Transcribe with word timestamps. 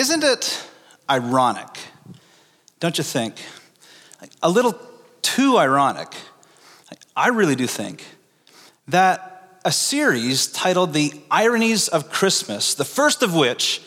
isn't 0.00 0.24
it 0.24 0.66
ironic, 1.10 1.68
don't 2.80 2.96
you 2.96 3.04
think? 3.04 3.34
A 4.42 4.48
little 4.48 4.74
too 5.20 5.58
ironic. 5.58 6.14
I 7.14 7.28
really 7.28 7.54
do 7.54 7.66
think 7.66 8.06
that 8.88 9.60
a 9.62 9.70
series 9.70 10.46
titled 10.46 10.94
The 10.94 11.12
Ironies 11.30 11.88
of 11.88 12.10
Christmas, 12.10 12.72
the 12.72 12.84
first 12.86 13.22
of 13.22 13.34
which 13.34 13.82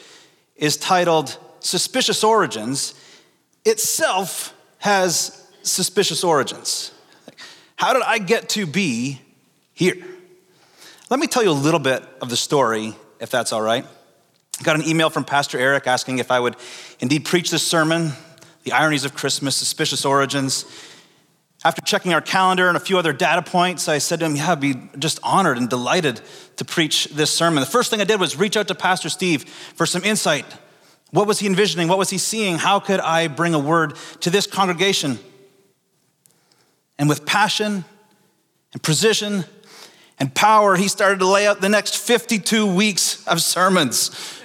is 0.55 0.77
titled 0.77 1.35
Suspicious 1.59 2.23
Origins, 2.23 2.93
itself 3.65 4.53
has 4.77 5.49
suspicious 5.63 6.23
origins. 6.23 6.91
How 7.75 7.91
did 7.91 8.03
I 8.03 8.19
get 8.19 8.49
to 8.49 8.67
be 8.67 9.19
here? 9.73 9.95
Let 11.09 11.19
me 11.19 11.25
tell 11.25 11.41
you 11.41 11.49
a 11.49 11.63
little 11.67 11.79
bit 11.79 12.03
of 12.21 12.29
the 12.29 12.37
story, 12.37 12.93
if 13.19 13.31
that's 13.31 13.51
all 13.51 13.63
right. 13.63 13.87
Got 14.61 14.75
an 14.75 14.87
email 14.87 15.09
from 15.09 15.25
Pastor 15.25 15.57
Eric 15.57 15.87
asking 15.87 16.19
if 16.19 16.29
I 16.29 16.39
would 16.39 16.55
indeed 16.99 17.25
preach 17.25 17.49
this 17.49 17.65
sermon, 17.65 18.11
The 18.63 18.71
Ironies 18.71 19.03
of 19.03 19.15
Christmas, 19.15 19.55
Suspicious 19.55 20.05
Origins. 20.05 20.65
After 21.65 21.81
checking 21.81 22.13
our 22.13 22.21
calendar 22.21 22.67
and 22.67 22.77
a 22.77 22.79
few 22.79 22.99
other 22.99 23.13
data 23.13 23.41
points, 23.41 23.87
I 23.87 23.97
said 23.97 24.19
to 24.19 24.25
him, 24.25 24.35
Yeah, 24.35 24.51
I'd 24.51 24.59
be 24.59 24.75
just 24.99 25.19
honored 25.23 25.57
and 25.57 25.69
delighted 25.69 26.21
to 26.57 26.65
preach 26.65 27.05
this 27.05 27.31
sermon. 27.31 27.61
The 27.61 27.69
first 27.69 27.89
thing 27.89 27.99
I 27.99 28.03
did 28.03 28.19
was 28.19 28.37
reach 28.37 28.55
out 28.55 28.67
to 28.67 28.75
Pastor 28.75 29.09
Steve 29.09 29.43
for 29.45 29.85
some 29.85 30.03
insight. 30.03 30.45
What 31.11 31.25
was 31.25 31.39
he 31.39 31.47
envisioning? 31.47 31.87
What 31.87 31.97
was 31.97 32.09
he 32.09 32.17
seeing? 32.17 32.57
How 32.57 32.79
could 32.79 32.99
I 32.99 33.27
bring 33.27 33.53
a 33.53 33.59
word 33.59 33.95
to 34.21 34.29
this 34.29 34.45
congregation? 34.45 35.19
And 36.99 37.09
with 37.09 37.25
passion 37.25 37.85
and 38.73 38.83
precision 38.83 39.45
and 40.19 40.33
power, 40.33 40.75
he 40.75 40.87
started 40.87 41.19
to 41.19 41.27
lay 41.27 41.47
out 41.47 41.59
the 41.59 41.69
next 41.69 41.97
52 41.97 42.71
weeks 42.71 43.25
of 43.27 43.41
sermons 43.41 44.41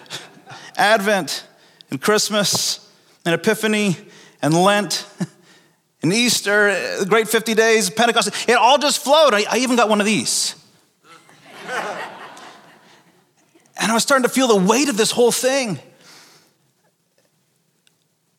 Advent 0.79 1.47
and 1.91 2.01
Christmas 2.01 2.91
and 3.25 3.35
Epiphany 3.35 3.97
and 4.41 4.55
Lent 4.55 5.07
and 6.03 6.13
Easter, 6.13 6.99
the 6.99 7.07
great 7.07 7.29
50 7.29 7.55
days, 7.55 7.91
Pentecost. 7.91 8.49
It 8.49 8.55
all 8.55 8.79
just 8.79 9.03
flowed. 9.03 9.35
I, 9.35 9.45
I 9.51 9.59
even 9.59 9.77
got 9.77 9.89
one 9.89 10.01
of 10.01 10.07
these. 10.07 10.55
and 11.69 12.01
I 13.91 13.95
was 13.95 14.03
starting 14.03 14.23
to 14.23 14.29
feel 14.29 14.49
the 14.49 14.57
weight 14.57 14.89
of 14.89 14.97
this 14.97 15.11
whole 15.11 15.33
thing. 15.33 15.79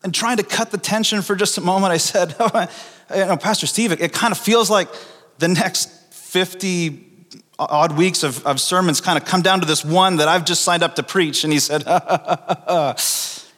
And 0.01 0.15
trying 0.15 0.37
to 0.37 0.43
cut 0.43 0.71
the 0.71 0.77
tension 0.77 1.21
for 1.21 1.35
just 1.35 1.57
a 1.57 1.61
moment, 1.61 1.91
I 1.91 1.97
said, 1.97 2.35
oh, 2.39 2.67
you 3.13 3.25
know, 3.25 3.37
Pastor 3.37 3.67
Steve, 3.67 3.91
it, 3.91 3.99
it 3.99 4.13
kind 4.13 4.31
of 4.31 4.37
feels 4.37 4.69
like 4.69 4.87
the 5.39 5.49
next 5.49 5.89
50 6.13 7.08
odd 7.59 7.97
weeks 7.97 8.23
of, 8.23 8.45
of 8.45 8.59
sermons 8.59 9.01
kind 9.01 9.17
of 9.17 9.25
come 9.25 9.41
down 9.41 9.59
to 9.59 9.65
this 9.65 9.83
one 9.83 10.17
that 10.17 10.27
I've 10.27 10.45
just 10.45 10.63
signed 10.63 10.81
up 10.81 10.95
to 10.95 11.03
preach. 11.03 11.43
And 11.43 11.51
he 11.51 11.59
said, 11.59 11.83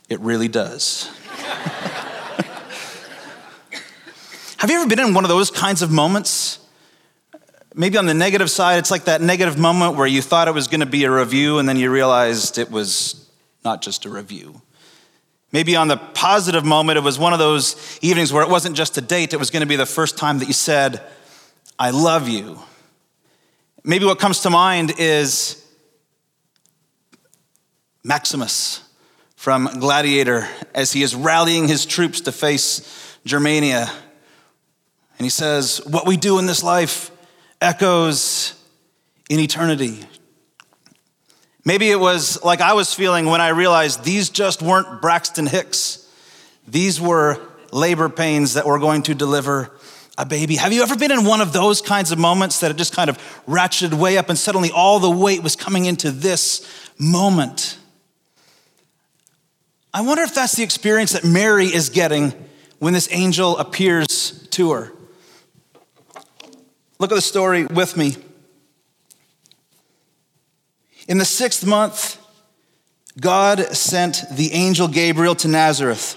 It 0.10 0.20
really 0.20 0.48
does. 0.50 1.10
Have 4.58 4.70
you 4.70 4.76
ever 4.76 4.90
been 4.90 5.00
in 5.00 5.14
one 5.14 5.24
of 5.24 5.30
those 5.30 5.50
kinds 5.50 5.82
of 5.82 5.90
moments? 5.90 6.60
Maybe 7.74 7.98
on 7.98 8.06
the 8.06 8.14
negative 8.14 8.52
side, 8.52 8.80
it's 8.80 8.92
like 8.92 9.06
that 9.06 9.22
negative 9.22 9.58
moment 9.58 9.96
where 9.96 10.06
you 10.06 10.22
thought 10.22 10.50
it 10.50 10.54
was 10.54 10.68
going 10.68 10.82
to 10.82 10.86
be 10.86 11.06
a 11.06 11.12
review 11.12 11.60
and 11.60 11.70
then 11.70 11.78
you 11.78 11.90
realized 11.90 12.58
it 12.58 12.70
was 12.70 13.30
not 13.64 13.82
just 13.82 14.06
a 14.06 14.10
review. 14.10 14.62
Maybe 15.54 15.76
on 15.78 15.88
the 15.88 15.98
positive 15.98 16.66
moment, 16.66 16.98
it 16.98 17.04
was 17.04 17.18
one 17.18 17.32
of 17.34 17.40
those 17.40 18.00
evenings 18.02 18.34
where 18.34 18.44
it 18.44 18.50
wasn't 18.50 18.76
just 18.76 18.98
a 18.98 19.02
date, 19.02 19.34
it 19.34 19.38
was 19.38 19.50
going 19.50 19.62
to 19.62 19.68
be 19.68 19.78
the 19.78 19.86
first 19.86 20.18
time 20.18 20.40
that 20.40 20.48
you 20.48 20.54
said, 20.54 21.02
I 21.80 21.92
love 21.92 22.28
you. 22.28 22.60
Maybe 23.84 24.06
what 24.06 24.20
comes 24.20 24.42
to 24.42 24.52
mind 24.52 24.94
is 25.00 25.66
Maximus 28.04 28.84
from 29.36 29.66
Gladiator 29.80 30.48
as 30.76 30.94
he 30.94 31.02
is 31.02 31.16
rallying 31.16 31.68
his 31.68 31.88
troops 31.88 32.22
to 32.22 32.32
face 32.32 33.18
Germania. 33.26 33.92
And 35.18 35.26
he 35.26 35.30
says, 35.30 35.82
What 35.88 36.06
we 36.06 36.16
do 36.16 36.38
in 36.38 36.46
this 36.46 36.62
life 36.62 37.10
echoes 37.60 38.54
in 39.32 39.40
eternity. 39.40 40.00
Maybe 41.66 41.90
it 41.90 42.00
was 42.00 42.44
like 42.44 42.62
I 42.62 42.74
was 42.74 42.94
feeling 42.94 43.26
when 43.26 43.42
I 43.42 43.50
realized 43.50 44.04
these 44.04 44.30
just 44.30 44.62
weren't 44.62 45.02
Braxton 45.02 45.48
Hicks. 45.48 46.08
These 46.68 47.02
were 47.02 47.40
labor 47.72 48.10
pains 48.10 48.54
that 48.54 48.68
were 48.68 48.78
going 48.78 49.02
to 49.04 49.16
deliver 49.16 49.72
a 50.18 50.26
baby. 50.26 50.56
Have 50.56 50.74
you 50.74 50.84
ever 50.84 50.96
been 50.96 51.12
in 51.12 51.26
one 51.26 51.42
of 51.42 51.54
those 51.54 51.82
kinds 51.82 52.12
of 52.12 52.20
moments 52.20 52.60
that 52.60 52.72
it 52.72 52.78
just 52.78 52.94
kind 52.94 53.10
of 53.10 53.18
ratcheted 53.48 53.94
way 53.94 54.18
up 54.18 54.30
and 54.30 54.38
suddenly 54.38 54.72
all 54.72 55.00
the 55.00 55.10
weight 55.10 55.42
was 55.42 55.56
coming 55.56 55.86
into 55.86 56.12
this 56.12 56.68
moment? 57.00 57.78
I 59.94 60.02
wonder 60.02 60.24
if 60.24 60.36
that's 60.36 60.56
the 60.56 60.64
experience 60.64 61.14
that 61.14 61.24
Mary 61.24 61.66
is 61.66 61.90
getting 61.90 62.34
when 62.80 62.94
this 62.94 63.10
angel 63.12 63.58
appears 63.58 64.48
to 64.52 64.72
her. 64.72 64.92
Look 67.00 67.12
at 67.12 67.16
the 67.16 67.22
story 67.22 67.66
with 67.66 67.98
me. 67.98 68.16
In 71.08 71.18
the 71.18 71.26
sixth 71.26 71.66
month, 71.66 72.18
God 73.20 73.60
sent 73.76 74.24
the 74.32 74.54
angel 74.54 74.88
Gabriel 74.88 75.36
to 75.36 75.48
Nazareth 75.48 76.16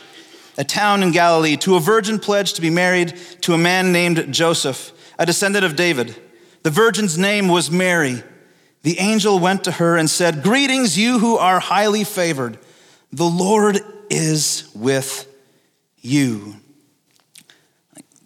a 0.56 0.64
town 0.64 1.02
in 1.02 1.10
Galilee, 1.10 1.56
to 1.58 1.76
a 1.76 1.80
virgin 1.80 2.18
pledged 2.18 2.56
to 2.56 2.62
be 2.62 2.70
married 2.70 3.16
to 3.42 3.54
a 3.54 3.58
man 3.58 3.92
named 3.92 4.32
Joseph, 4.32 4.92
a 5.18 5.26
descendant 5.26 5.64
of 5.64 5.76
David. 5.76 6.16
The 6.62 6.70
virgin's 6.70 7.18
name 7.18 7.48
was 7.48 7.70
Mary. 7.70 8.22
The 8.82 8.98
angel 8.98 9.38
went 9.38 9.64
to 9.64 9.72
her 9.72 9.96
and 9.96 10.08
said, 10.08 10.42
Greetings, 10.42 10.98
you 10.98 11.18
who 11.18 11.36
are 11.36 11.60
highly 11.60 12.04
favored. 12.04 12.58
The 13.12 13.24
Lord 13.24 13.80
is 14.10 14.70
with 14.74 15.26
you. 16.00 16.56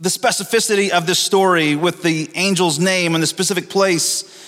The 0.01 0.09
specificity 0.09 0.91
of 0.91 1.07
this 1.07 1.19
story 1.19 1.75
with 1.75 2.03
the 2.03 2.31
angel's 2.35 2.79
name 2.79 3.15
and 3.15 3.23
the 3.23 3.27
specific 3.27 3.69
place 3.69 4.39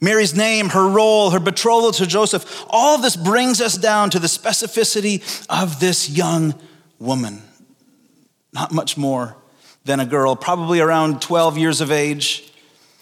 Mary's 0.00 0.34
name, 0.34 0.70
her 0.70 0.88
role, 0.88 1.30
her 1.30 1.40
betrothal 1.40 1.92
to 1.92 2.06
Joseph, 2.06 2.64
all 2.70 2.96
of 2.96 3.02
this 3.02 3.16
brings 3.16 3.60
us 3.60 3.76
down 3.76 4.08
to 4.10 4.18
the 4.18 4.28
specificity 4.28 5.20
of 5.50 5.78
this 5.78 6.08
young 6.08 6.54
woman, 7.00 7.42
not 8.52 8.70
much 8.70 8.96
more 8.96 9.36
than 9.84 9.98
a 9.98 10.06
girl, 10.06 10.36
probably 10.36 10.80
around 10.80 11.20
12 11.22 11.58
years 11.58 11.80
of 11.80 11.90
age. 11.90 12.46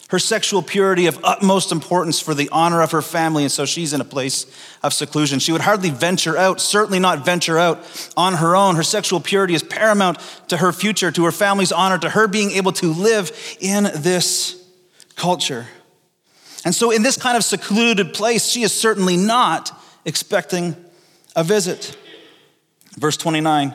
Her 0.08 0.18
sexual 0.18 0.62
purity 0.62 1.06
of 1.06 1.18
utmost 1.22 1.70
importance 1.70 2.18
for 2.18 2.32
the 2.32 2.48
honor 2.50 2.80
of 2.80 2.92
her 2.92 3.02
family, 3.02 3.42
and 3.42 3.52
so 3.52 3.66
she's 3.66 3.92
in 3.92 4.00
a 4.00 4.04
place 4.04 4.46
of 4.82 4.94
seclusion. 4.94 5.38
She 5.38 5.52
would 5.52 5.60
hardly 5.60 5.90
venture 5.90 6.34
out, 6.34 6.62
certainly 6.62 6.98
not 6.98 7.26
venture 7.26 7.58
out 7.58 7.84
on 8.16 8.34
her 8.34 8.56
own. 8.56 8.76
Her 8.76 8.82
sexual 8.82 9.20
purity 9.20 9.52
is 9.52 9.62
paramount 9.62 10.18
to 10.48 10.56
her 10.56 10.72
future, 10.72 11.10
to 11.10 11.24
her 11.26 11.32
family's 11.32 11.72
honor, 11.72 11.98
to 11.98 12.08
her 12.08 12.26
being 12.26 12.52
able 12.52 12.72
to 12.72 12.90
live 12.90 13.30
in 13.60 13.84
this 13.96 14.66
culture. 15.14 15.66
And 16.64 16.74
so, 16.74 16.90
in 16.90 17.02
this 17.02 17.18
kind 17.18 17.36
of 17.36 17.44
secluded 17.44 18.14
place, 18.14 18.46
she 18.46 18.62
is 18.62 18.72
certainly 18.72 19.18
not 19.18 19.78
expecting 20.06 20.74
a 21.36 21.44
visit. 21.44 21.96
Verse 22.96 23.18
29 23.18 23.74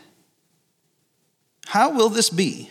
How 1.71 1.89
will 1.89 2.09
this 2.09 2.29
be? 2.29 2.69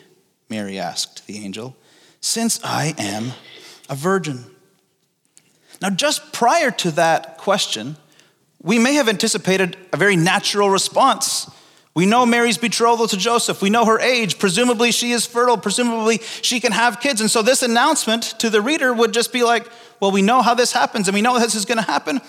Mary 0.50 0.78
asked 0.78 1.26
the 1.26 1.38
angel, 1.38 1.74
since 2.20 2.60
I 2.62 2.94
am 2.98 3.32
a 3.88 3.94
virgin. 3.94 4.44
Now, 5.80 5.88
just 5.88 6.34
prior 6.34 6.70
to 6.72 6.90
that 6.90 7.38
question, 7.38 7.96
we 8.62 8.78
may 8.78 8.96
have 8.96 9.08
anticipated 9.08 9.78
a 9.94 9.96
very 9.96 10.16
natural 10.16 10.68
response. 10.68 11.50
We 11.94 12.04
know 12.04 12.26
Mary's 12.26 12.58
betrothal 12.58 13.08
to 13.08 13.16
Joseph. 13.16 13.62
We 13.62 13.70
know 13.70 13.86
her 13.86 13.98
age. 13.98 14.38
Presumably, 14.38 14.92
she 14.92 15.12
is 15.12 15.24
fertile. 15.24 15.56
Presumably, 15.56 16.18
she 16.42 16.60
can 16.60 16.72
have 16.72 17.00
kids. 17.00 17.22
And 17.22 17.30
so, 17.30 17.40
this 17.40 17.62
announcement 17.62 18.24
to 18.40 18.50
the 18.50 18.60
reader 18.60 18.92
would 18.92 19.14
just 19.14 19.32
be 19.32 19.42
like, 19.42 19.66
well, 20.00 20.10
we 20.10 20.20
know 20.20 20.42
how 20.42 20.52
this 20.52 20.72
happens, 20.72 21.08
and 21.08 21.14
we 21.14 21.22
know 21.22 21.38
this 21.38 21.54
is 21.54 21.64
going 21.64 21.78
to 21.78 21.90
happen. 21.90 22.20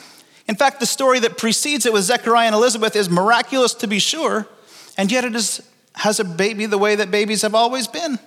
In 0.48 0.56
fact, 0.56 0.80
the 0.80 0.86
story 0.86 1.20
that 1.20 1.38
precedes 1.38 1.86
it 1.86 1.92
with 1.92 2.06
Zechariah 2.06 2.46
and 2.46 2.56
Elizabeth 2.56 2.96
is 2.96 3.10
miraculous 3.10 3.74
to 3.74 3.88
be 3.88 4.00
sure, 4.00 4.48
and 4.98 5.12
yet 5.12 5.26
it 5.26 5.36
is 5.36 5.62
has 5.96 6.20
a 6.20 6.24
baby 6.24 6.66
the 6.66 6.78
way 6.78 6.96
that 6.96 7.12
babies 7.12 7.42
have 7.42 7.56
always 7.56 7.88
been. 7.88 8.20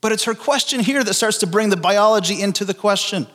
But 0.00 0.12
it's 0.12 0.24
her 0.24 0.34
question 0.34 0.80
here 0.80 1.02
that 1.02 1.14
starts 1.14 1.38
to 1.38 1.46
bring 1.46 1.70
the 1.70 1.76
biology 1.76 2.40
into 2.40 2.64
the 2.64 2.74
question 2.74 3.26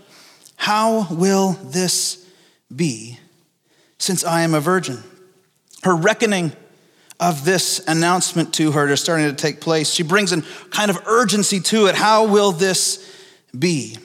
How 0.55 1.07
will 1.11 1.53
this 1.63 2.27
be 2.73 3.19
since 3.97 4.23
I 4.23 4.41
am 4.41 4.53
a 4.53 4.59
virgin? 4.59 5.03
her 5.83 5.95
reckoning 5.95 6.51
of 7.19 7.45
this 7.45 7.85
announcement 7.87 8.53
to 8.55 8.71
her 8.71 8.87
is 8.89 8.99
starting 8.99 9.27
to 9.27 9.35
take 9.35 9.61
place. 9.61 9.93
She 9.93 10.03
brings 10.03 10.33
in 10.33 10.43
kind 10.71 10.89
of 10.89 11.07
urgency 11.07 11.59
to 11.61 11.85
it. 11.87 11.95
How 11.95 12.25
will 12.27 12.51
this 12.51 13.09
be? 13.57 13.97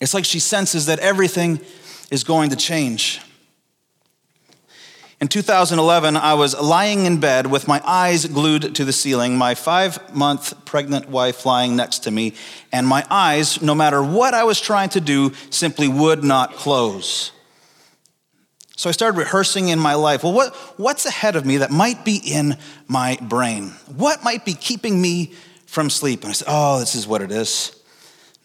It's 0.00 0.14
like 0.14 0.24
she 0.24 0.38
senses 0.38 0.86
that 0.86 1.00
everything 1.00 1.60
is 2.10 2.24
going 2.24 2.50
to 2.50 2.56
change. 2.56 3.20
In 5.20 5.26
2011, 5.26 6.16
I 6.16 6.34
was 6.34 6.58
lying 6.60 7.04
in 7.04 7.18
bed 7.18 7.48
with 7.48 7.66
my 7.66 7.82
eyes 7.84 8.24
glued 8.24 8.76
to 8.76 8.84
the 8.84 8.92
ceiling, 8.92 9.36
my 9.36 9.56
five 9.56 10.14
month 10.14 10.64
pregnant 10.64 11.08
wife 11.08 11.44
lying 11.44 11.74
next 11.74 12.04
to 12.04 12.12
me, 12.12 12.34
and 12.70 12.86
my 12.86 13.04
eyes, 13.10 13.60
no 13.60 13.74
matter 13.74 14.00
what 14.00 14.32
I 14.32 14.44
was 14.44 14.60
trying 14.60 14.90
to 14.90 15.00
do, 15.00 15.32
simply 15.50 15.88
would 15.88 16.22
not 16.22 16.52
close. 16.52 17.32
So 18.76 18.88
I 18.88 18.92
started 18.92 19.18
rehearsing 19.18 19.70
in 19.70 19.80
my 19.80 19.94
life 19.94 20.22
well, 20.22 20.32
what, 20.32 20.54
what's 20.76 21.04
ahead 21.04 21.34
of 21.34 21.44
me 21.44 21.56
that 21.56 21.72
might 21.72 22.04
be 22.04 22.20
in 22.24 22.56
my 22.86 23.18
brain? 23.20 23.70
What 23.96 24.22
might 24.22 24.44
be 24.44 24.54
keeping 24.54 25.02
me 25.02 25.32
from 25.66 25.90
sleep? 25.90 26.22
And 26.22 26.30
I 26.30 26.32
said, 26.34 26.46
oh, 26.48 26.78
this 26.78 26.94
is 26.94 27.08
what 27.08 27.22
it 27.22 27.32
is. 27.32 27.74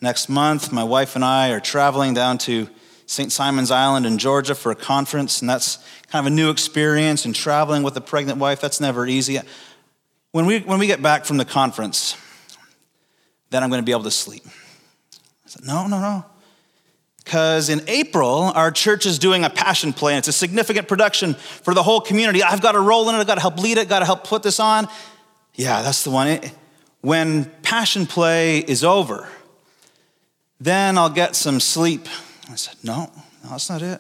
Next 0.02 0.28
month, 0.28 0.72
my 0.72 0.84
wife 0.84 1.16
and 1.16 1.24
I 1.24 1.52
are 1.52 1.60
traveling 1.60 2.16
down 2.16 2.40
to 2.40 2.68
St. 3.14 3.32
Simons 3.32 3.70
Island 3.70 4.08
in 4.08 4.18
Georgia 4.18 4.56
for 4.56 4.72
a 4.72 4.76
conference, 4.76 5.40
and 5.40 5.50
that's 5.50 5.78
kind 6.10 6.26
of 6.26 6.32
a 6.32 6.36
new 6.36 6.50
experience. 6.50 7.26
And 7.26 7.36
traveling 7.36 7.84
with 7.84 7.96
a 7.96 8.02
pregnant 8.02 8.40
wife, 8.40 8.60
that's 8.60 8.82
never 8.82 9.06
easy. 9.06 9.40
When 10.32 10.48
we, 10.48 10.62
when 10.62 10.80
we 10.80 10.88
get 10.88 11.02
back 11.02 11.24
from 11.26 11.38
the 11.38 11.46
conference, 11.46 12.18
then 13.52 13.62
I'm 13.62 13.70
going 13.70 13.82
to 13.82 13.86
be 13.86 13.92
able 13.92 14.04
to 14.04 14.12
sleep. 14.12 14.44
I 14.48 14.50
said, 15.46 15.64
No, 15.64 15.86
no, 15.86 16.00
no. 16.00 16.26
Because 17.24 17.70
in 17.70 17.82
April, 17.88 18.52
our 18.56 18.72
church 18.72 19.06
is 19.06 19.20
doing 19.20 19.46
a 19.46 19.50
passion 19.50 19.94
play, 19.94 20.14
and 20.14 20.18
it's 20.18 20.28
a 20.28 20.34
significant 20.34 20.88
production 20.88 21.36
for 21.36 21.76
the 21.76 21.84
whole 21.84 22.02
community. 22.02 22.42
I've 22.42 22.62
got 22.62 22.76
a 22.76 22.80
role 22.80 23.08
in 23.10 23.16
it, 23.16 23.20
I've 23.20 23.28
got 23.28 23.36
to 23.36 23.42
help 23.42 23.60
lead 23.60 23.78
it, 23.78 23.88
got 23.88 24.00
to 24.00 24.06
help 24.06 24.26
put 24.26 24.42
this 24.42 24.60
on. 24.60 24.88
Yeah, 25.54 25.84
that's 25.84 26.04
the 26.04 26.10
one. 26.10 26.40
When 27.02 27.46
passion 27.62 28.08
play 28.08 28.58
is 28.58 28.84
over, 28.84 29.30
then 30.60 30.98
I'll 30.98 31.12
get 31.12 31.36
some 31.36 31.60
sleep. 31.60 32.08
I 32.54 32.56
said, 32.56 32.76
No, 32.84 33.12
no, 33.44 33.50
that's 33.50 33.70
not 33.70 33.82
it. 33.82 34.00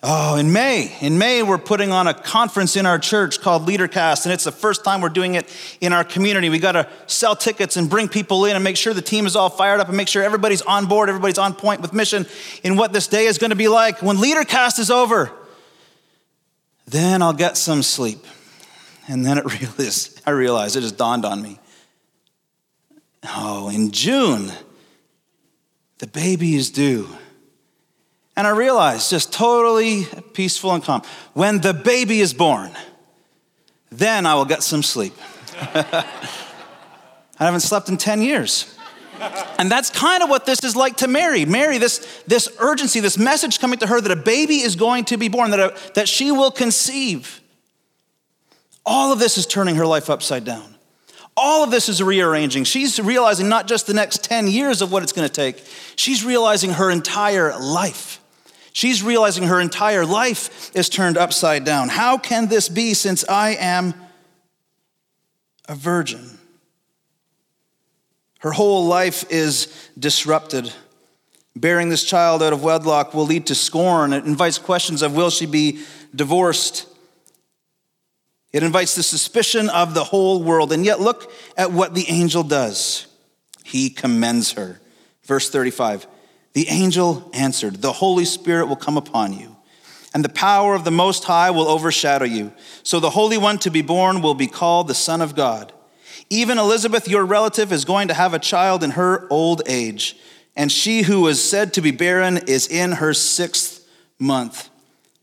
Oh, 0.00 0.36
in 0.36 0.52
May, 0.52 0.96
in 1.00 1.18
May, 1.18 1.42
we're 1.42 1.58
putting 1.58 1.90
on 1.90 2.06
a 2.06 2.14
conference 2.14 2.76
in 2.76 2.86
our 2.86 3.00
church 3.00 3.40
called 3.40 3.66
LeaderCast, 3.66 4.26
and 4.26 4.32
it's 4.32 4.44
the 4.44 4.52
first 4.52 4.84
time 4.84 5.00
we're 5.00 5.08
doing 5.08 5.34
it 5.34 5.52
in 5.80 5.92
our 5.92 6.04
community. 6.04 6.48
We 6.48 6.60
got 6.60 6.72
to 6.72 6.88
sell 7.08 7.34
tickets 7.34 7.76
and 7.76 7.90
bring 7.90 8.08
people 8.08 8.44
in 8.44 8.54
and 8.54 8.62
make 8.62 8.76
sure 8.76 8.94
the 8.94 9.02
team 9.02 9.26
is 9.26 9.34
all 9.34 9.50
fired 9.50 9.80
up 9.80 9.88
and 9.88 9.96
make 9.96 10.06
sure 10.06 10.22
everybody's 10.22 10.62
on 10.62 10.86
board, 10.86 11.08
everybody's 11.08 11.38
on 11.38 11.52
point 11.52 11.80
with 11.80 11.92
mission 11.92 12.26
in 12.62 12.76
what 12.76 12.92
this 12.92 13.08
day 13.08 13.26
is 13.26 13.38
going 13.38 13.50
to 13.50 13.56
be 13.56 13.66
like. 13.66 14.00
When 14.00 14.18
LeaderCast 14.18 14.78
is 14.78 14.88
over, 14.88 15.32
then 16.86 17.20
I'll 17.20 17.32
get 17.32 17.56
some 17.56 17.82
sleep. 17.82 18.24
And 19.08 19.26
then 19.26 19.38
it 19.38 19.44
realized, 19.60 20.22
I 20.24 20.30
realized, 20.30 20.76
it 20.76 20.82
just 20.82 20.96
dawned 20.96 21.24
on 21.24 21.42
me. 21.42 21.58
Oh, 23.24 23.68
in 23.68 23.90
June, 23.90 24.52
the 25.98 26.06
baby 26.06 26.54
is 26.54 26.70
due. 26.70 27.08
And 28.36 28.46
I 28.46 28.50
realized, 28.50 29.10
just 29.10 29.32
totally 29.32 30.06
peaceful 30.32 30.72
and 30.72 30.82
calm, 30.82 31.02
when 31.34 31.60
the 31.60 31.74
baby 31.74 32.20
is 32.20 32.32
born, 32.32 32.70
then 33.90 34.26
I 34.26 34.34
will 34.34 34.44
get 34.44 34.62
some 34.62 34.82
sleep. 34.82 35.14
I 35.60 36.04
haven't 37.38 37.60
slept 37.60 37.88
in 37.88 37.96
10 37.96 38.22
years. 38.22 38.76
And 39.58 39.68
that's 39.70 39.90
kind 39.90 40.22
of 40.22 40.28
what 40.28 40.46
this 40.46 40.62
is 40.62 40.76
like 40.76 40.98
to 40.98 41.08
Mary. 41.08 41.44
Mary, 41.44 41.78
this, 41.78 42.22
this 42.26 42.48
urgency, 42.60 43.00
this 43.00 43.18
message 43.18 43.58
coming 43.58 43.78
to 43.80 43.86
her 43.88 44.00
that 44.00 44.12
a 44.12 44.16
baby 44.16 44.60
is 44.60 44.76
going 44.76 45.04
to 45.06 45.16
be 45.16 45.28
born, 45.28 45.50
that, 45.50 45.58
a, 45.58 45.92
that 45.94 46.08
she 46.08 46.30
will 46.30 46.52
conceive. 46.52 47.40
All 48.86 49.12
of 49.12 49.18
this 49.18 49.36
is 49.36 49.46
turning 49.46 49.74
her 49.76 49.86
life 49.86 50.08
upside 50.08 50.44
down. 50.44 50.76
All 51.40 51.62
of 51.62 51.70
this 51.70 51.88
is 51.88 52.02
rearranging. 52.02 52.64
She's 52.64 52.98
realizing 52.98 53.48
not 53.48 53.68
just 53.68 53.86
the 53.86 53.94
next 53.94 54.24
10 54.24 54.48
years 54.48 54.82
of 54.82 54.90
what 54.90 55.04
it's 55.04 55.12
going 55.12 55.28
to 55.28 55.32
take, 55.32 55.64
she's 55.94 56.24
realizing 56.24 56.70
her 56.70 56.90
entire 56.90 57.56
life. 57.56 58.20
She's 58.72 59.04
realizing 59.04 59.44
her 59.44 59.60
entire 59.60 60.04
life 60.04 60.74
is 60.74 60.88
turned 60.88 61.16
upside 61.16 61.64
down. 61.64 61.90
How 61.90 62.18
can 62.18 62.48
this 62.48 62.68
be 62.68 62.92
since 62.92 63.24
I 63.28 63.50
am 63.50 63.94
a 65.68 65.76
virgin? 65.76 66.38
Her 68.40 68.50
whole 68.50 68.86
life 68.86 69.24
is 69.30 69.90
disrupted. 69.96 70.72
Bearing 71.54 71.88
this 71.88 72.02
child 72.02 72.42
out 72.42 72.52
of 72.52 72.64
wedlock 72.64 73.14
will 73.14 73.26
lead 73.26 73.46
to 73.46 73.54
scorn. 73.54 74.12
It 74.12 74.24
invites 74.24 74.58
questions 74.58 75.02
of 75.02 75.14
will 75.14 75.30
she 75.30 75.46
be 75.46 75.80
divorced? 76.14 76.86
It 78.52 78.62
invites 78.62 78.94
the 78.94 79.02
suspicion 79.02 79.68
of 79.68 79.94
the 79.94 80.04
whole 80.04 80.42
world. 80.42 80.72
And 80.72 80.84
yet, 80.84 81.00
look 81.00 81.32
at 81.56 81.72
what 81.72 81.94
the 81.94 82.08
angel 82.08 82.42
does. 82.42 83.06
He 83.64 83.90
commends 83.90 84.52
her. 84.52 84.80
Verse 85.24 85.50
35 85.50 86.06
the 86.54 86.68
angel 86.70 87.30
answered, 87.34 87.76
The 87.76 87.92
Holy 87.92 88.24
Spirit 88.24 88.66
will 88.66 88.74
come 88.74 88.96
upon 88.96 89.32
you, 89.32 89.56
and 90.12 90.24
the 90.24 90.28
power 90.28 90.74
of 90.74 90.82
the 90.82 90.90
Most 90.90 91.22
High 91.22 91.52
will 91.52 91.68
overshadow 91.68 92.24
you. 92.24 92.52
So 92.82 92.98
the 92.98 93.10
Holy 93.10 93.38
One 93.38 93.58
to 93.58 93.70
be 93.70 93.82
born 93.82 94.22
will 94.22 94.34
be 94.34 94.48
called 94.48 94.88
the 94.88 94.94
Son 94.94 95.20
of 95.20 95.36
God. 95.36 95.72
Even 96.30 96.58
Elizabeth, 96.58 97.06
your 97.06 97.24
relative, 97.24 97.72
is 97.72 97.84
going 97.84 98.08
to 98.08 98.14
have 98.14 98.34
a 98.34 98.40
child 98.40 98.82
in 98.82 98.90
her 98.90 99.28
old 99.30 99.62
age, 99.66 100.16
and 100.56 100.72
she 100.72 101.02
who 101.02 101.20
was 101.20 101.48
said 101.48 101.72
to 101.74 101.80
be 101.80 101.92
barren 101.92 102.38
is 102.48 102.66
in 102.66 102.92
her 102.92 103.14
sixth 103.14 103.86
month. 104.18 104.68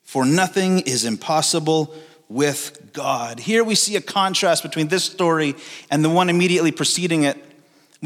For 0.03 0.25
nothing 0.25 0.79
is 0.79 1.03
impossible 1.03 1.93
with 2.29 2.84
God. 2.95 3.39
Here 3.39 3.63
we 3.63 3.75
see 3.75 3.95
a 3.95 4.01
contrast 4.01 4.63
between 4.63 4.87
this 4.87 5.03
story 5.03 5.53
and 5.91 6.03
the 6.03 6.09
one 6.09 6.29
immediately 6.29 6.71
preceding 6.71 7.23
it 7.23 7.37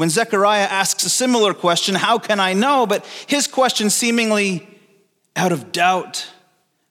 when 0.00 0.08
Zechariah 0.08 0.62
asks 0.62 1.04
a 1.04 1.10
similar 1.10 1.52
question, 1.52 1.94
How 1.94 2.18
can 2.18 2.40
I 2.40 2.54
know? 2.54 2.86
But 2.86 3.04
his 3.26 3.46
question 3.46 3.90
seemingly 3.90 4.66
out 5.36 5.52
of 5.52 5.72
doubt, 5.72 6.26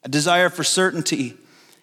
a 0.04 0.10
desire 0.10 0.50
for 0.50 0.64
certainty, 0.64 1.36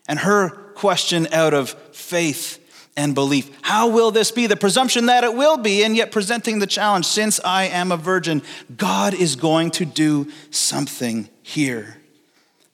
and 0.07 0.21
her 0.21 0.51
question 0.75 1.27
out 1.33 1.53
of 1.53 1.71
faith 1.93 2.63
and 2.97 3.13
belief. 3.13 3.51
How 3.63 3.89
will 3.89 4.13
this 4.13 4.31
be? 4.31 4.47
The 4.47 4.57
presumption 4.57 5.07
that 5.07 5.25
it 5.25 5.35
will 5.35 5.57
be, 5.57 5.83
and 5.83 5.97
yet 5.97 6.13
presenting 6.13 6.61
the 6.61 6.67
challenge 6.67 7.07
since 7.07 7.41
I 7.45 7.65
am 7.65 7.91
a 7.91 7.97
virgin, 7.97 8.41
God 8.77 9.13
is 9.13 9.35
going 9.37 9.73
to 9.73 9.85
do 9.85 10.31
something 10.51 11.29
here. 11.43 12.01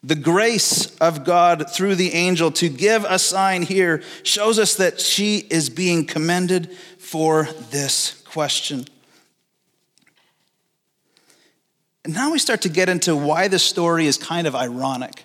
The 0.05 0.17
grace 0.17 0.97
of 0.97 1.25
God 1.25 1.71
through 1.71 1.95
the 1.95 2.13
angel 2.13 2.51
to 2.53 2.69
give 2.69 3.05
a 3.05 3.19
sign 3.21 3.63
here 3.63 4.03
shows 4.25 4.59
us 4.59 4.75
that 4.77 5.01
she 5.01 5.39
is 5.39 5.71
being 5.71 6.07
commended 6.07 6.73
for 6.99 7.45
this 7.71 8.21
question. 8.25 8.85
And 12.05 12.15
now 12.15 12.33
we 12.33 12.41
start 12.41 12.63
to 12.63 12.69
get 12.69 12.89
into 12.89 13.15
why 13.15 13.47
this 13.47 13.63
story 13.63 14.07
is 14.07 14.19
kind 14.19 14.49
of 14.49 14.57
ironic. 14.57 15.23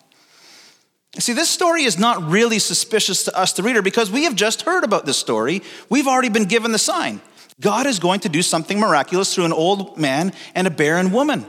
See, 1.17 1.33
this 1.33 1.49
story 1.49 1.83
is 1.83 1.97
not 1.97 2.29
really 2.29 2.59
suspicious 2.59 3.23
to 3.23 3.35
us, 3.35 3.53
the 3.53 3.63
reader, 3.63 3.81
because 3.81 4.11
we 4.11 4.25
have 4.25 4.35
just 4.35 4.61
heard 4.61 4.83
about 4.83 5.07
this 5.07 5.17
story. 5.17 5.63
We've 5.89 6.05
already 6.05 6.29
been 6.29 6.45
given 6.45 6.71
the 6.71 6.77
sign. 6.77 7.21
God 7.59 7.87
is 7.87 7.97
going 7.97 8.19
to 8.19 8.29
do 8.29 8.43
something 8.43 8.79
miraculous 8.79 9.33
through 9.33 9.45
an 9.45 9.53
old 9.53 9.97
man 9.97 10.33
and 10.53 10.67
a 10.67 10.69
barren 10.69 11.11
woman. 11.11 11.47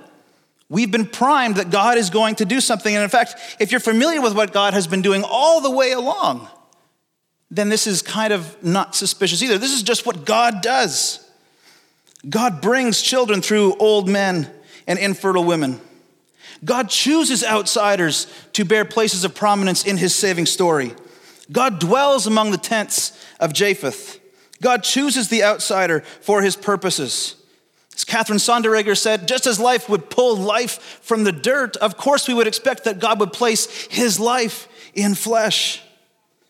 We've 0.69 0.91
been 0.91 1.07
primed 1.07 1.57
that 1.57 1.71
God 1.71 1.97
is 1.97 2.11
going 2.11 2.37
to 2.37 2.45
do 2.45 2.61
something. 2.61 2.95
And 2.95 3.03
in 3.03 3.09
fact, 3.09 3.37
if 3.59 3.71
you're 3.71 3.81
familiar 3.81 4.21
with 4.21 4.35
what 4.35 4.53
God 4.53 4.75
has 4.75 4.87
been 4.87 5.03
doing 5.03 5.25
all 5.25 5.61
the 5.61 5.71
way 5.71 5.93
along, 5.93 6.49
then 7.51 7.71
this 7.71 7.87
is 7.87 8.03
kind 8.03 8.33
of 8.33 8.63
not 8.63 8.95
suspicious 8.95 9.43
either. 9.43 9.57
This 9.57 9.73
is 9.73 9.83
just 9.83 10.05
what 10.05 10.27
God 10.27 10.61
does. 10.61 11.27
God 12.29 12.61
brings 12.61 13.01
children 13.01 13.41
through 13.41 13.77
old 13.77 14.09
men 14.09 14.51
and 14.87 14.99
infertile 14.99 15.45
women. 15.45 15.81
God 16.65 16.91
chooses 16.91 17.45
outsiders 17.45 18.27
to 18.55 18.65
bear 18.65 18.85
places 18.85 19.25
of 19.25 19.35
prominence 19.35 19.85
in 19.85 19.97
his 19.97 20.15
saving 20.15 20.47
story. 20.47 20.95
God 21.51 21.79
dwells 21.79 22.27
among 22.27 22.51
the 22.51 22.59
tents 22.59 23.13
of 23.41 23.55
Japheth. 23.55 24.21
God 24.61 24.83
chooses 24.83 25.29
the 25.29 25.45
outsider 25.45 26.01
for 26.01 26.43
his 26.43 26.57
purposes. 26.57 27.37
As 27.99 28.05
Katherine 28.05 28.39
Sonderegger 28.39 28.97
said, 28.97 29.27
just 29.27 29.45
as 29.49 29.59
life 29.59 29.89
would 29.89 30.09
pull 30.09 30.37
life 30.37 31.01
from 31.03 31.25
the 31.25 31.33
dirt, 31.33 31.77
of 31.79 31.97
course 31.97 32.29
we 32.29 32.35
would 32.35 32.47
expect 32.47 32.85
that 32.85 33.01
God 33.01 33.19
would 33.19 33.33
place 33.33 33.89
his 33.91 34.21
life 34.21 34.69
in 34.95 35.17
flesh. 35.17 35.83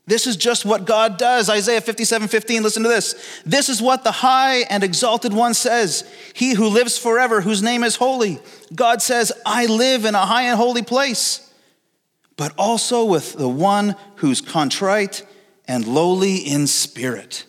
This 0.07 0.27
is 0.27 0.37
just 0.37 0.67
what 0.67 0.85
God 0.85 1.17
does. 1.17 1.49
Isaiah 1.49 1.81
57 1.81 2.29
15, 2.29 2.63
listen 2.63 2.83
to 2.83 2.89
this. 2.91 3.41
This 3.47 3.71
is 3.71 3.81
what 3.81 4.05
the 4.05 4.13
high 4.13 4.57
and 4.69 4.85
exalted 4.85 5.33
one 5.33 5.55
says 5.55 6.05
He 6.35 6.53
who 6.53 6.69
lives 6.69 6.99
forever, 6.99 7.41
whose 7.41 7.63
name 7.63 7.83
is 7.83 7.97
holy. 7.97 8.41
God 8.75 9.01
says, 9.01 9.33
I 9.47 9.65
live 9.65 10.05
in 10.05 10.15
a 10.15 10.27
high 10.27 10.43
and 10.43 10.57
holy 10.59 10.83
place, 10.83 11.51
but 12.37 12.53
also 12.59 13.07
with 13.07 13.33
the 13.39 13.49
one 13.49 13.97
who's 14.17 14.43
contrite 14.43 15.25
and 15.67 15.87
lowly 15.87 16.37
in 16.37 16.67
spirit. 16.67 17.47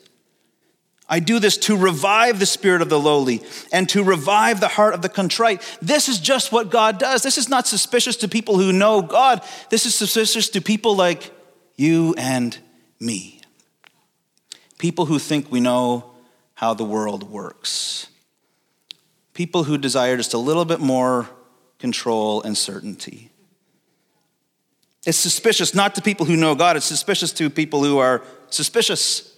I 1.10 1.20
do 1.20 1.40
this 1.40 1.58
to 1.58 1.76
revive 1.76 2.40
the 2.40 2.46
spirit 2.46 2.84
of 2.84 2.90
the 2.90 3.00
lowly 3.00 3.42
and 3.72 3.90
to 3.90 4.04
revive 4.04 4.60
the 4.60 4.68
heart 4.68 4.94
of 4.94 5.02
the 5.02 5.10
contrite. 5.10 5.62
This 5.82 6.08
is 6.08 6.20
just 6.20 6.52
what 6.52 6.70
God 6.70 7.00
does. 7.00 7.24
This 7.24 7.40
is 7.40 7.50
not 7.50 7.68
suspicious 7.68 8.16
to 8.18 8.28
people 8.28 8.58
who 8.58 8.72
know 8.72 9.02
God. 9.02 9.44
This 9.70 9.88
is 9.88 9.96
suspicious 9.96 10.50
to 10.50 10.62
people 10.62 10.96
like 10.96 11.32
you 11.76 12.14
and 12.18 12.58
me. 13.00 13.42
People 14.78 15.08
who 15.08 15.18
think 15.18 15.52
we 15.52 15.60
know 15.60 16.12
how 16.54 16.76
the 16.76 16.86
world 16.86 17.24
works. 17.24 18.08
People 19.34 19.64
who 19.64 19.78
desire 19.78 20.16
just 20.16 20.34
a 20.34 20.38
little 20.38 20.66
bit 20.66 20.80
more 20.80 21.28
control 21.80 22.44
and 22.44 22.58
certainty. 22.58 23.32
It's 25.06 25.18
suspicious 25.18 25.74
not 25.74 25.96
to 25.96 26.02
people 26.02 26.26
who 26.26 26.36
know 26.36 26.54
God, 26.54 26.78
it's 26.78 26.86
suspicious 26.86 27.32
to 27.34 27.50
people 27.50 27.84
who 27.84 27.98
are 27.98 28.22
suspicious. 28.50 29.29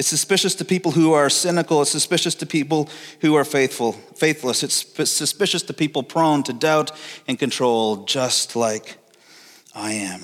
It's 0.00 0.08
suspicious 0.08 0.54
to 0.54 0.64
people 0.64 0.92
who 0.92 1.12
are 1.12 1.28
cynical. 1.28 1.82
It's 1.82 1.90
suspicious 1.90 2.34
to 2.36 2.46
people 2.46 2.88
who 3.20 3.34
are 3.34 3.44
faithful, 3.44 3.92
faithless. 3.92 4.62
It's 4.62 5.10
suspicious 5.10 5.62
to 5.64 5.74
people 5.74 6.02
prone 6.02 6.42
to 6.44 6.54
doubt 6.54 6.90
and 7.28 7.38
control, 7.38 8.04
just 8.06 8.56
like 8.56 8.96
I 9.74 9.92
am. 9.92 10.22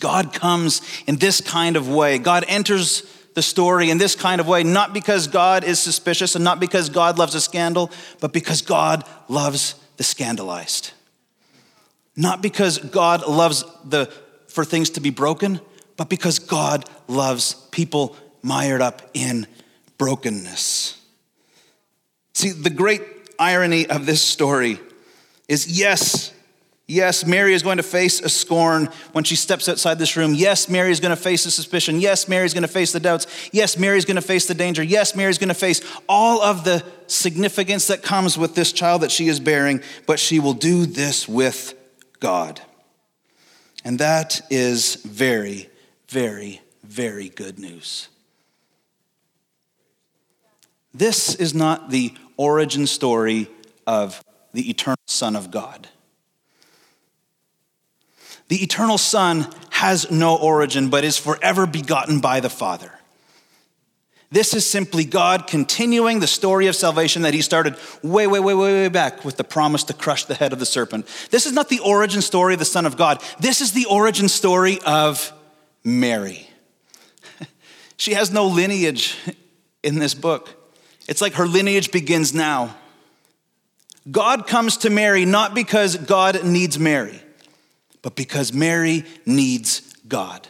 God 0.00 0.32
comes 0.32 0.80
in 1.06 1.16
this 1.16 1.42
kind 1.42 1.76
of 1.76 1.90
way. 1.90 2.16
God 2.16 2.46
enters 2.48 3.02
the 3.34 3.42
story 3.42 3.90
in 3.90 3.98
this 3.98 4.16
kind 4.16 4.40
of 4.40 4.48
way, 4.48 4.64
not 4.64 4.94
because 4.94 5.28
God 5.28 5.62
is 5.64 5.78
suspicious 5.78 6.34
and 6.34 6.42
not 6.42 6.58
because 6.58 6.88
God 6.88 7.18
loves 7.18 7.34
a 7.34 7.42
scandal, 7.42 7.90
but 8.18 8.32
because 8.32 8.62
God 8.62 9.04
loves 9.28 9.74
the 9.98 10.04
scandalized. 10.04 10.92
Not 12.16 12.40
because 12.40 12.78
God 12.78 13.28
loves 13.28 13.62
the, 13.84 14.10
for 14.48 14.64
things 14.64 14.88
to 14.88 15.02
be 15.02 15.10
broken, 15.10 15.60
but 15.98 16.08
because 16.08 16.38
God 16.38 16.88
loves 17.08 17.52
people 17.70 18.16
mired 18.44 18.82
up 18.82 19.02
in 19.14 19.46
brokenness. 19.96 21.00
See, 22.34 22.50
the 22.50 22.70
great 22.70 23.02
irony 23.38 23.88
of 23.88 24.06
this 24.06 24.20
story 24.20 24.78
is 25.48 25.78
yes, 25.78 26.32
yes, 26.86 27.24
Mary 27.24 27.54
is 27.54 27.62
going 27.62 27.78
to 27.78 27.82
face 27.82 28.20
a 28.20 28.28
scorn 28.28 28.88
when 29.12 29.24
she 29.24 29.34
steps 29.34 29.68
outside 29.68 29.98
this 29.98 30.16
room. 30.16 30.34
Yes, 30.34 30.68
Mary 30.68 30.90
is 30.90 31.00
going 31.00 31.10
to 31.10 31.20
face 31.20 31.44
the 31.44 31.50
suspicion. 31.50 32.00
Yes, 32.00 32.28
Mary 32.28 32.44
is 32.44 32.52
going 32.52 32.62
to 32.62 32.68
face 32.68 32.92
the 32.92 33.00
doubts. 33.00 33.26
Yes, 33.52 33.78
Mary 33.78 33.96
is 33.96 34.04
going 34.04 34.16
to 34.16 34.22
face 34.22 34.46
the 34.46 34.54
danger. 34.54 34.82
Yes, 34.82 35.16
Mary 35.16 35.30
is 35.30 35.38
going 35.38 35.48
to 35.48 35.54
face 35.54 35.80
all 36.08 36.42
of 36.42 36.64
the 36.64 36.84
significance 37.06 37.86
that 37.86 38.02
comes 38.02 38.36
with 38.36 38.54
this 38.54 38.72
child 38.72 39.02
that 39.02 39.10
she 39.10 39.28
is 39.28 39.40
bearing, 39.40 39.80
but 40.06 40.18
she 40.18 40.38
will 40.38 40.54
do 40.54 40.86
this 40.86 41.26
with 41.28 41.74
God. 42.20 42.60
And 43.84 43.98
that 44.00 44.40
is 44.50 44.96
very, 44.96 45.68
very, 46.08 46.60
very 46.82 47.28
good 47.28 47.58
news. 47.58 48.08
This 50.94 51.34
is 51.34 51.52
not 51.52 51.90
the 51.90 52.14
origin 52.36 52.86
story 52.86 53.48
of 53.86 54.24
the 54.52 54.70
eternal 54.70 54.96
Son 55.06 55.34
of 55.34 55.50
God. 55.50 55.88
The 58.48 58.62
eternal 58.62 58.98
Son 58.98 59.48
has 59.70 60.10
no 60.10 60.36
origin, 60.36 60.90
but 60.90 61.02
is 61.02 61.18
forever 61.18 61.66
begotten 61.66 62.20
by 62.20 62.38
the 62.40 62.50
Father. 62.50 62.92
This 64.30 64.54
is 64.54 64.68
simply 64.68 65.04
God 65.04 65.46
continuing 65.46 66.20
the 66.20 66.26
story 66.26 66.66
of 66.66 66.76
salvation 66.76 67.22
that 67.22 67.34
He 67.34 67.42
started 67.42 67.76
way, 68.02 68.26
way, 68.26 68.40
way, 68.40 68.54
way, 68.54 68.72
way 68.72 68.88
back 68.88 69.24
with 69.24 69.36
the 69.36 69.44
promise 69.44 69.84
to 69.84 69.94
crush 69.94 70.24
the 70.24 70.34
head 70.34 70.52
of 70.52 70.58
the 70.58 70.66
serpent. 70.66 71.06
This 71.30 71.46
is 71.46 71.52
not 71.52 71.68
the 71.68 71.80
origin 71.80 72.22
story 72.22 72.54
of 72.54 72.58
the 72.58 72.64
Son 72.64 72.86
of 72.86 72.96
God. 72.96 73.22
This 73.40 73.60
is 73.60 73.72
the 73.72 73.86
origin 73.86 74.28
story 74.28 74.78
of 74.84 75.32
Mary. 75.84 76.48
she 77.96 78.14
has 78.14 78.32
no 78.32 78.46
lineage 78.46 79.16
in 79.82 79.98
this 79.98 80.14
book. 80.14 80.63
It's 81.08 81.20
like 81.20 81.34
her 81.34 81.46
lineage 81.46 81.92
begins 81.92 82.32
now. 82.34 82.76
God 84.10 84.46
comes 84.46 84.78
to 84.78 84.90
Mary 84.90 85.24
not 85.24 85.54
because 85.54 85.96
God 85.96 86.44
needs 86.44 86.78
Mary, 86.78 87.20
but 88.02 88.14
because 88.14 88.52
Mary 88.52 89.04
needs 89.24 89.80
God. 90.06 90.46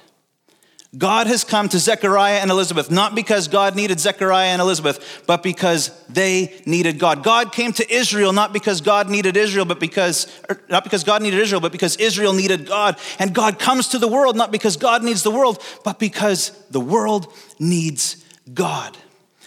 God 0.97 1.27
has 1.27 1.43
come 1.43 1.69
to 1.71 1.79
Zechariah 1.79 2.39
and 2.39 2.51
Elizabeth 2.51 2.91
not 2.91 3.15
because 3.15 3.49
God 3.49 3.75
needed 3.75 3.99
Zechariah 3.99 4.49
and 4.49 4.61
Elizabeth, 4.63 5.25
but 5.27 5.43
because 5.43 5.91
they 6.09 6.55
needed 6.67 6.99
God. 6.99 7.25
God 7.25 7.53
came 7.53 7.73
to 7.73 7.93
Israel 7.93 8.33
not 8.33 8.53
because 8.53 8.81
God 8.81 9.11
needed 9.11 9.37
Israel, 9.37 9.65
but 9.65 9.81
because 9.81 10.27
er, 10.49 10.61
not 10.69 10.85
because 10.85 11.03
God 11.03 11.23
needed 11.23 11.41
Israel, 11.41 11.61
but 11.61 11.73
because 11.73 11.97
Israel 11.97 12.33
needed 12.33 12.67
God. 12.67 12.97
And 13.19 13.35
God 13.35 13.59
comes 13.59 13.89
to 13.89 13.99
the 13.99 14.09
world 14.09 14.37
not 14.37 14.53
because 14.53 14.77
God 14.77 15.03
needs 15.03 15.23
the 15.23 15.31
world, 15.33 15.63
but 15.85 15.99
because 15.99 16.51
the 16.71 16.81
world 16.81 17.33
needs 17.59 18.25
God. 18.53 18.97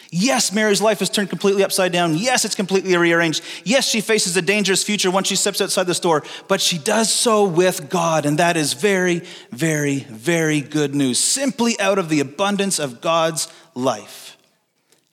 Yes, 0.09 0.53
Mary's 0.53 0.81
life 0.81 1.01
is 1.01 1.09
turned 1.09 1.29
completely 1.29 1.63
upside 1.63 1.91
down. 1.91 2.15
Yes, 2.15 2.45
it's 2.45 2.55
completely 2.55 2.95
rearranged. 2.95 3.43
Yes, 3.65 3.87
she 3.87 3.99
faces 3.99 4.37
a 4.37 4.41
dangerous 4.41 4.83
future 4.83 5.11
once 5.11 5.27
she 5.27 5.35
steps 5.35 5.59
outside 5.59 5.83
the 5.83 5.93
store, 5.93 6.23
but 6.47 6.61
she 6.61 6.77
does 6.77 7.11
so 7.11 7.43
with 7.45 7.89
God, 7.89 8.25
and 8.25 8.39
that 8.39 8.55
is 8.55 8.73
very, 8.73 9.23
very, 9.51 9.99
very 9.99 10.61
good 10.61 10.95
news. 10.95 11.19
Simply 11.19 11.77
out 11.79 11.99
of 11.99 12.07
the 12.07 12.21
abundance 12.21 12.79
of 12.79 13.01
God's 13.01 13.51
life 13.75 14.37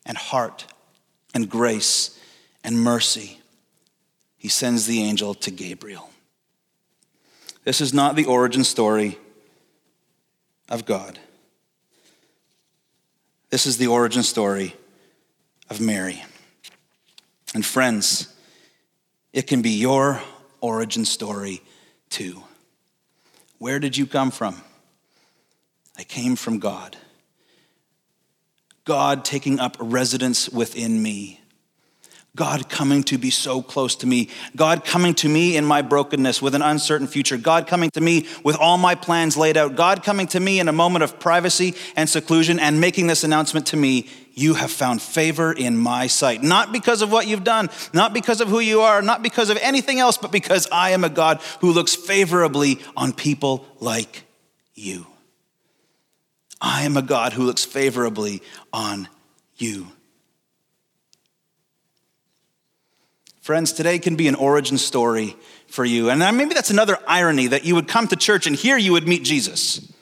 and 0.07 0.17
heart 0.17 0.67
and 1.35 1.51
grace 1.51 2.19
and 2.63 2.79
mercy, 2.79 3.41
he 4.37 4.49
sends 4.49 4.87
the 4.87 5.03
angel 5.03 5.35
to 5.35 5.51
Gabriel. 5.51 6.11
This 7.65 7.81
is 7.81 7.93
not 7.93 8.15
the 8.15 8.27
origin 8.27 8.63
story 8.63 9.19
of 10.69 10.85
God. 10.87 11.19
This 13.51 13.67
is 13.67 13.79
the 13.79 13.87
origin 13.89 14.23
story 14.23 14.75
of 15.75 15.81
Mary. 15.81 16.23
And 17.53 17.67
friends, 17.67 18.33
it 19.33 19.49
can 19.49 19.61
be 19.61 19.71
your 19.71 20.23
origin 20.61 21.05
story 21.05 21.63
too. 22.11 22.43
Where 23.59 23.81
did 23.81 23.97
you 23.97 24.07
come 24.07 24.31
from? 24.31 24.61
I 25.99 26.05
came 26.05 26.37
from 26.37 26.61
God. 26.61 26.97
God 28.85 29.25
taking 29.25 29.59
up 29.59 29.77
residence 29.81 30.49
within 30.49 31.03
me. 31.03 31.41
God 32.37 32.69
coming 32.69 33.05
to 33.05 33.19
be 33.19 33.31
so 33.31 33.63
close 33.63 33.95
to 33.97 34.07
me. 34.07 34.29
God 34.57 34.85
coming 34.85 35.15
to 35.15 35.29
me 35.29 35.57
in 35.57 35.65
my 35.65 35.83
brokenness 35.83 36.43
with 36.43 36.55
an 36.55 36.63
uncertain 36.63 37.07
future. 37.07 37.37
God 37.37 37.67
coming 37.67 37.91
to 37.91 38.01
me 38.01 38.27
with 38.43 38.57
all 38.57 38.77
my 38.77 38.97
plans 38.97 39.37
laid 39.37 39.57
out. 39.57 39.77
God 39.77 40.03
coming 40.03 40.27
to 40.29 40.41
me 40.41 40.59
in 40.59 40.69
a 40.69 40.73
moment 40.73 41.05
of 41.05 41.21
privacy 41.21 41.75
and 41.95 42.09
seclusion 42.09 42.59
and 42.59 42.81
making 42.81 43.07
this 43.07 43.23
announcement 43.23 43.67
to 43.69 43.77
me 43.77 44.09
You 44.35 44.55
have 44.55 44.71
found 44.71 45.01
favor 45.01 45.53
in 45.53 45.77
my 45.77 46.09
sight. 46.09 46.43
Not 46.43 46.73
because 46.73 47.03
of 47.03 47.13
what 47.13 47.29
you've 47.29 47.45
done, 47.45 47.71
not 47.93 48.13
because 48.13 48.41
of 48.41 48.49
who 48.49 48.59
you 48.59 48.81
are, 48.81 49.01
not 49.01 49.23
because 49.23 49.49
of 49.49 49.57
anything 49.59 50.01
else, 50.01 50.19
but 50.19 50.33
because 50.33 50.69
I 50.73 50.91
am 50.91 51.05
a 51.05 51.09
God 51.09 51.41
who 51.61 51.73
looks 51.73 51.95
favorably 51.95 52.81
on 52.97 53.13
people 53.13 53.65
like 53.79 54.25
you. 54.75 55.07
I 56.61 56.83
am 56.83 56.97
a 56.97 57.03
God 57.03 57.33
who 57.33 57.45
looks 57.45 57.65
favorably 57.65 58.43
on 58.73 59.09
you. 59.57 59.87
Friends, 63.41 63.73
today 63.73 63.99
can 63.99 64.17
be 64.17 64.27
an 64.27 64.35
origin 64.35 64.79
story 64.79 65.37
for 65.69 65.85
you. 65.85 66.09
And 66.09 66.21
maybe 66.37 66.55
that's 66.55 66.71
another 66.71 66.99
irony 67.07 67.49
that 67.49 67.65
you 67.65 67.75
would 67.75 67.87
come 67.87 68.09
to 68.09 68.17
church 68.17 68.47
and 68.47 68.57
here 68.57 68.79
you 68.79 68.93
would 68.93 69.07
meet 69.07 69.23
Jesus. 69.23 69.93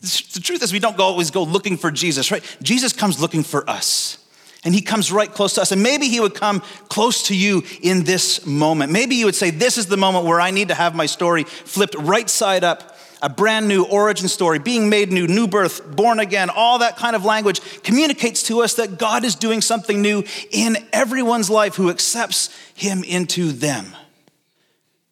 The 0.00 0.40
truth 0.42 0.62
is, 0.62 0.72
we 0.72 0.78
don't 0.78 0.98
always 0.98 1.30
go 1.30 1.42
looking 1.42 1.76
for 1.76 1.90
Jesus, 1.90 2.30
right? 2.30 2.42
Jesus 2.62 2.92
comes 2.92 3.20
looking 3.20 3.42
for 3.42 3.68
us. 3.68 4.16
And 4.62 4.74
he 4.74 4.82
comes 4.82 5.10
right 5.10 5.32
close 5.32 5.54
to 5.54 5.62
us. 5.62 5.72
And 5.72 5.82
maybe 5.82 6.08
he 6.08 6.20
would 6.20 6.34
come 6.34 6.60
close 6.88 7.24
to 7.24 7.36
you 7.36 7.62
in 7.82 8.04
this 8.04 8.44
moment. 8.44 8.92
Maybe 8.92 9.14
you 9.14 9.24
would 9.24 9.34
say, 9.34 9.50
This 9.50 9.78
is 9.78 9.86
the 9.86 9.96
moment 9.96 10.26
where 10.26 10.40
I 10.40 10.50
need 10.50 10.68
to 10.68 10.74
have 10.74 10.94
my 10.94 11.06
story 11.06 11.44
flipped 11.44 11.94
right 11.94 12.28
side 12.28 12.62
up 12.62 12.96
a 13.22 13.28
brand 13.28 13.68
new 13.68 13.84
origin 13.84 14.28
story, 14.28 14.58
being 14.58 14.88
made 14.88 15.12
new, 15.12 15.26
new 15.26 15.46
birth, 15.46 15.94
born 15.94 16.20
again, 16.20 16.48
all 16.48 16.78
that 16.78 16.96
kind 16.96 17.14
of 17.14 17.24
language 17.24 17.60
communicates 17.82 18.44
to 18.44 18.62
us 18.62 18.74
that 18.74 18.98
God 18.98 19.24
is 19.24 19.34
doing 19.34 19.60
something 19.60 20.00
new 20.00 20.24
in 20.50 20.76
everyone's 20.92 21.50
life 21.50 21.74
who 21.74 21.90
accepts 21.90 22.48
Him 22.74 23.04
into 23.04 23.52
them, 23.52 23.94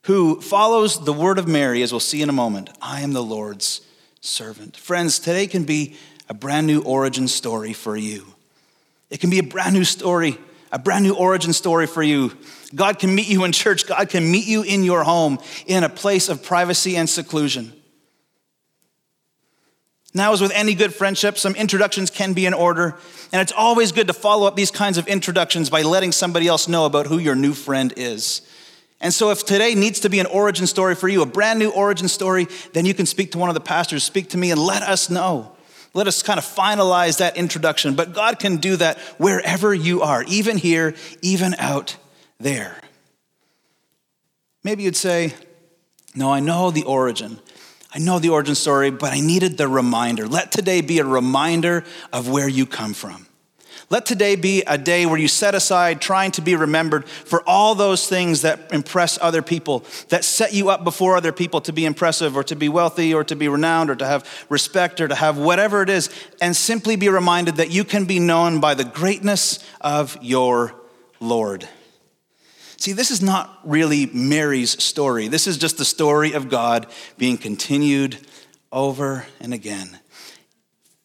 who 0.03 0.41
follows 0.41 1.05
the 1.05 1.13
word 1.13 1.39
of 1.39 1.47
Mary, 1.47 1.83
as 1.83 1.93
we'll 1.93 2.01
see 2.01 2.23
in 2.23 2.29
a 2.29 2.33
moment. 2.33 2.71
I 2.81 3.03
am 3.03 3.13
the 3.13 3.23
Lord's 3.23 3.83
servant. 4.21 4.77
Friends, 4.77 5.19
today 5.19 5.47
can 5.47 5.65
be 5.65 5.97
a 6.29 6.35
brand 6.35 6.67
new 6.67 6.83
origin 6.83 7.29
story 7.29 7.73
for 7.73 7.97
you. 7.97 8.27
It 9.11 9.21
can 9.21 9.31
be 9.31 9.39
a 9.39 9.43
brand 9.43 9.75
new 9.75 9.85
story, 9.85 10.39
a 10.71 10.79
brand 10.79 11.05
new 11.05 11.15
origin 11.15 11.53
story 11.53 11.87
for 11.87 12.03
you. 12.03 12.37
God 12.75 12.99
can 12.99 13.15
meet 13.15 13.29
you 13.29 13.45
in 13.45 13.53
church. 13.53 13.87
God 13.87 14.09
can 14.09 14.31
meet 14.31 14.47
you 14.47 14.63
in 14.63 14.85
your 14.85 15.05
home 15.05 15.39
in 15.67 15.85
a 15.85 15.89
place 15.89 16.29
of 16.29 16.43
privacy 16.43 16.97
and 16.97 17.09
seclusion. 17.09 17.73
Now, 20.15 20.33
as 20.33 20.41
with 20.41 20.53
any 20.55 20.75
good 20.75 20.95
friendship, 20.95 21.39
some 21.39 21.55
introductions 21.55 22.11
can 22.11 22.33
be 22.33 22.47
in 22.47 22.55
order, 22.55 22.97
and 23.31 23.43
it's 23.43 23.53
always 23.53 23.93
good 23.93 24.07
to 24.07 24.15
follow 24.15 24.47
up 24.47 24.57
these 24.57 24.71
kinds 24.71 24.99
of 24.99 25.07
introductions 25.07 25.69
by 25.69 25.83
letting 25.83 26.13
somebody 26.13 26.49
else 26.49 26.67
know 26.67 26.87
about 26.87 27.07
who 27.07 27.19
your 27.19 27.35
new 27.35 27.53
friend 27.53 27.93
is. 27.97 28.41
And 29.01 29.15
so, 29.15 29.31
if 29.31 29.47
today 29.47 29.75
needs 29.75 30.01
to 30.01 30.09
be 30.09 30.19
an 30.19 30.27
origin 30.27 30.67
story 30.67 30.97
for 30.97 31.09
you, 31.09 31.23
a 31.23 31.27
brand 31.27 31.59
new 31.59 31.71
origin 31.71 32.09
story, 32.09 32.49
then 32.73 32.85
you 32.85 32.95
can 32.95 33.07
speak 33.07 33.33
to 33.33 33.39
one 33.39 33.49
of 33.49 33.55
the 33.55 33.61
pastors, 33.61 34.03
speak 34.03 34.31
to 34.31 34.39
me, 34.39 34.51
and 34.51 34.61
let 34.61 34.83
us 34.83 35.09
know. 35.09 35.53
Let 35.95 36.09
us 36.09 36.23
kind 36.23 36.39
of 36.39 36.45
finalize 36.45 37.19
that 37.19 37.37
introduction. 37.37 37.95
But 37.95 38.13
God 38.13 38.39
can 38.39 38.57
do 38.57 38.77
that 38.77 38.99
wherever 39.19 39.73
you 39.73 40.03
are, 40.03 40.25
even 40.25 40.57
here, 40.57 40.95
even 41.23 41.55
out 41.59 41.97
there. 42.41 42.77
Maybe 44.65 44.83
you'd 44.83 44.97
say, 44.97 45.33
No, 46.17 46.33
I 46.33 46.41
know 46.41 46.73
the 46.73 46.85
origin. 46.85 47.39
I 47.95 48.01
know 48.01 48.19
the 48.19 48.31
origin 48.31 48.57
story, 48.57 48.91
but 48.91 49.13
I 49.13 49.21
needed 49.21 49.57
the 49.57 49.69
reminder. 49.69 50.27
Let 50.27 50.53
today 50.53 50.81
be 50.81 50.99
a 50.99 51.05
reminder 51.05 51.85
of 52.13 52.29
where 52.29 52.49
you 52.49 52.67
come 52.67 52.95
from. 52.95 53.28
Let 53.91 54.05
today 54.05 54.37
be 54.37 54.63
a 54.67 54.77
day 54.77 55.07
where 55.07 55.19
you 55.19 55.29
set 55.29 55.55
aside 55.55 56.03
trying 56.03 56.31
to 56.33 56.43
be 56.43 56.55
remembered 56.55 57.09
for 57.09 57.43
all 57.49 57.75
those 57.75 58.07
things 58.07 58.43
that 58.43 58.71
impress 58.71 59.19
other 59.23 59.41
people, 59.41 59.83
that 60.11 60.25
set 60.25 60.53
you 60.53 60.69
up 60.69 60.85
before 60.85 61.17
other 61.17 61.33
people 61.33 61.63
to 61.63 61.73
be 61.73 61.87
impressive 61.87 62.37
or 62.37 62.45
to 62.45 62.55
be 62.55 62.69
wealthy 62.69 63.15
or 63.15 63.25
to 63.25 63.35
be 63.35 63.49
renowned 63.49 63.89
or 63.89 63.97
to 63.97 64.05
have 64.05 64.29
respect 64.51 65.01
or 65.01 65.09
to 65.09 65.15
have 65.15 65.39
whatever 65.39 65.83
it 65.83 65.89
is, 65.89 66.11
and 66.43 66.55
simply 66.55 66.97
be 66.97 67.09
reminded 67.09 67.57
that 67.57 67.71
you 67.71 67.83
can 67.83 68.05
be 68.05 68.19
known 68.19 68.61
by 68.61 68.75
the 68.75 68.85
greatness 68.85 69.59
of 69.81 70.19
your 70.21 70.75
Lord. 71.19 71.67
See, 72.77 72.93
this 72.93 73.11
is 73.11 73.23
not 73.23 73.59
really 73.65 74.05
Mary's 74.07 74.83
story. 74.83 75.29
This 75.29 75.47
is 75.47 75.57
just 75.57 75.79
the 75.79 75.85
story 75.87 76.35
of 76.35 76.51
God 76.51 76.87
being 77.17 77.39
continued 77.39 78.19
over 78.71 79.27
and 79.41 79.55
again 79.55 79.98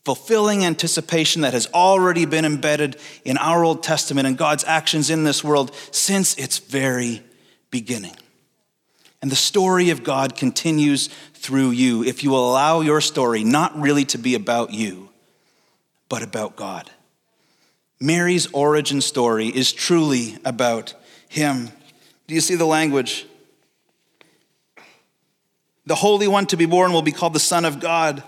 fulfilling 0.03 0.65
anticipation 0.65 1.43
that 1.43 1.53
has 1.53 1.67
already 1.73 2.25
been 2.25 2.45
embedded 2.45 2.97
in 3.23 3.37
our 3.37 3.63
Old 3.63 3.83
Testament 3.83 4.27
and 4.27 4.37
God's 4.37 4.63
actions 4.65 5.09
in 5.09 5.23
this 5.23 5.43
world 5.43 5.73
since 5.91 6.35
its 6.35 6.57
very 6.57 7.23
beginning. 7.71 8.15
And 9.21 9.31
the 9.31 9.37
story 9.37 9.89
of 9.89 10.03
God 10.03 10.35
continues 10.35 11.07
through 11.33 11.71
you 11.71 12.03
if 12.03 12.23
you 12.23 12.35
allow 12.35 12.81
your 12.81 12.99
story 12.99 13.43
not 13.45 13.79
really 13.79 14.03
to 14.05 14.17
be 14.17 14.35
about 14.35 14.73
you, 14.73 15.09
but 16.09 16.21
about 16.21 16.57
God. 16.57 16.91
Mary's 18.01 18.51
origin 18.51 18.99
story 18.99 19.47
is 19.47 19.71
truly 19.71 20.37
about 20.43 20.93
Him. 21.29 21.69
Do 22.27 22.35
you 22.35 22.41
see 22.41 22.55
the 22.55 22.65
language? 22.65 23.25
The 25.85 25.95
Holy 25.95 26.27
One 26.27 26.45
to 26.47 26.57
be 26.57 26.65
born 26.65 26.91
will 26.91 27.01
be 27.01 27.13
called 27.13 27.33
the 27.33 27.39
Son 27.39 27.63
of 27.63 27.79
God. 27.79 28.23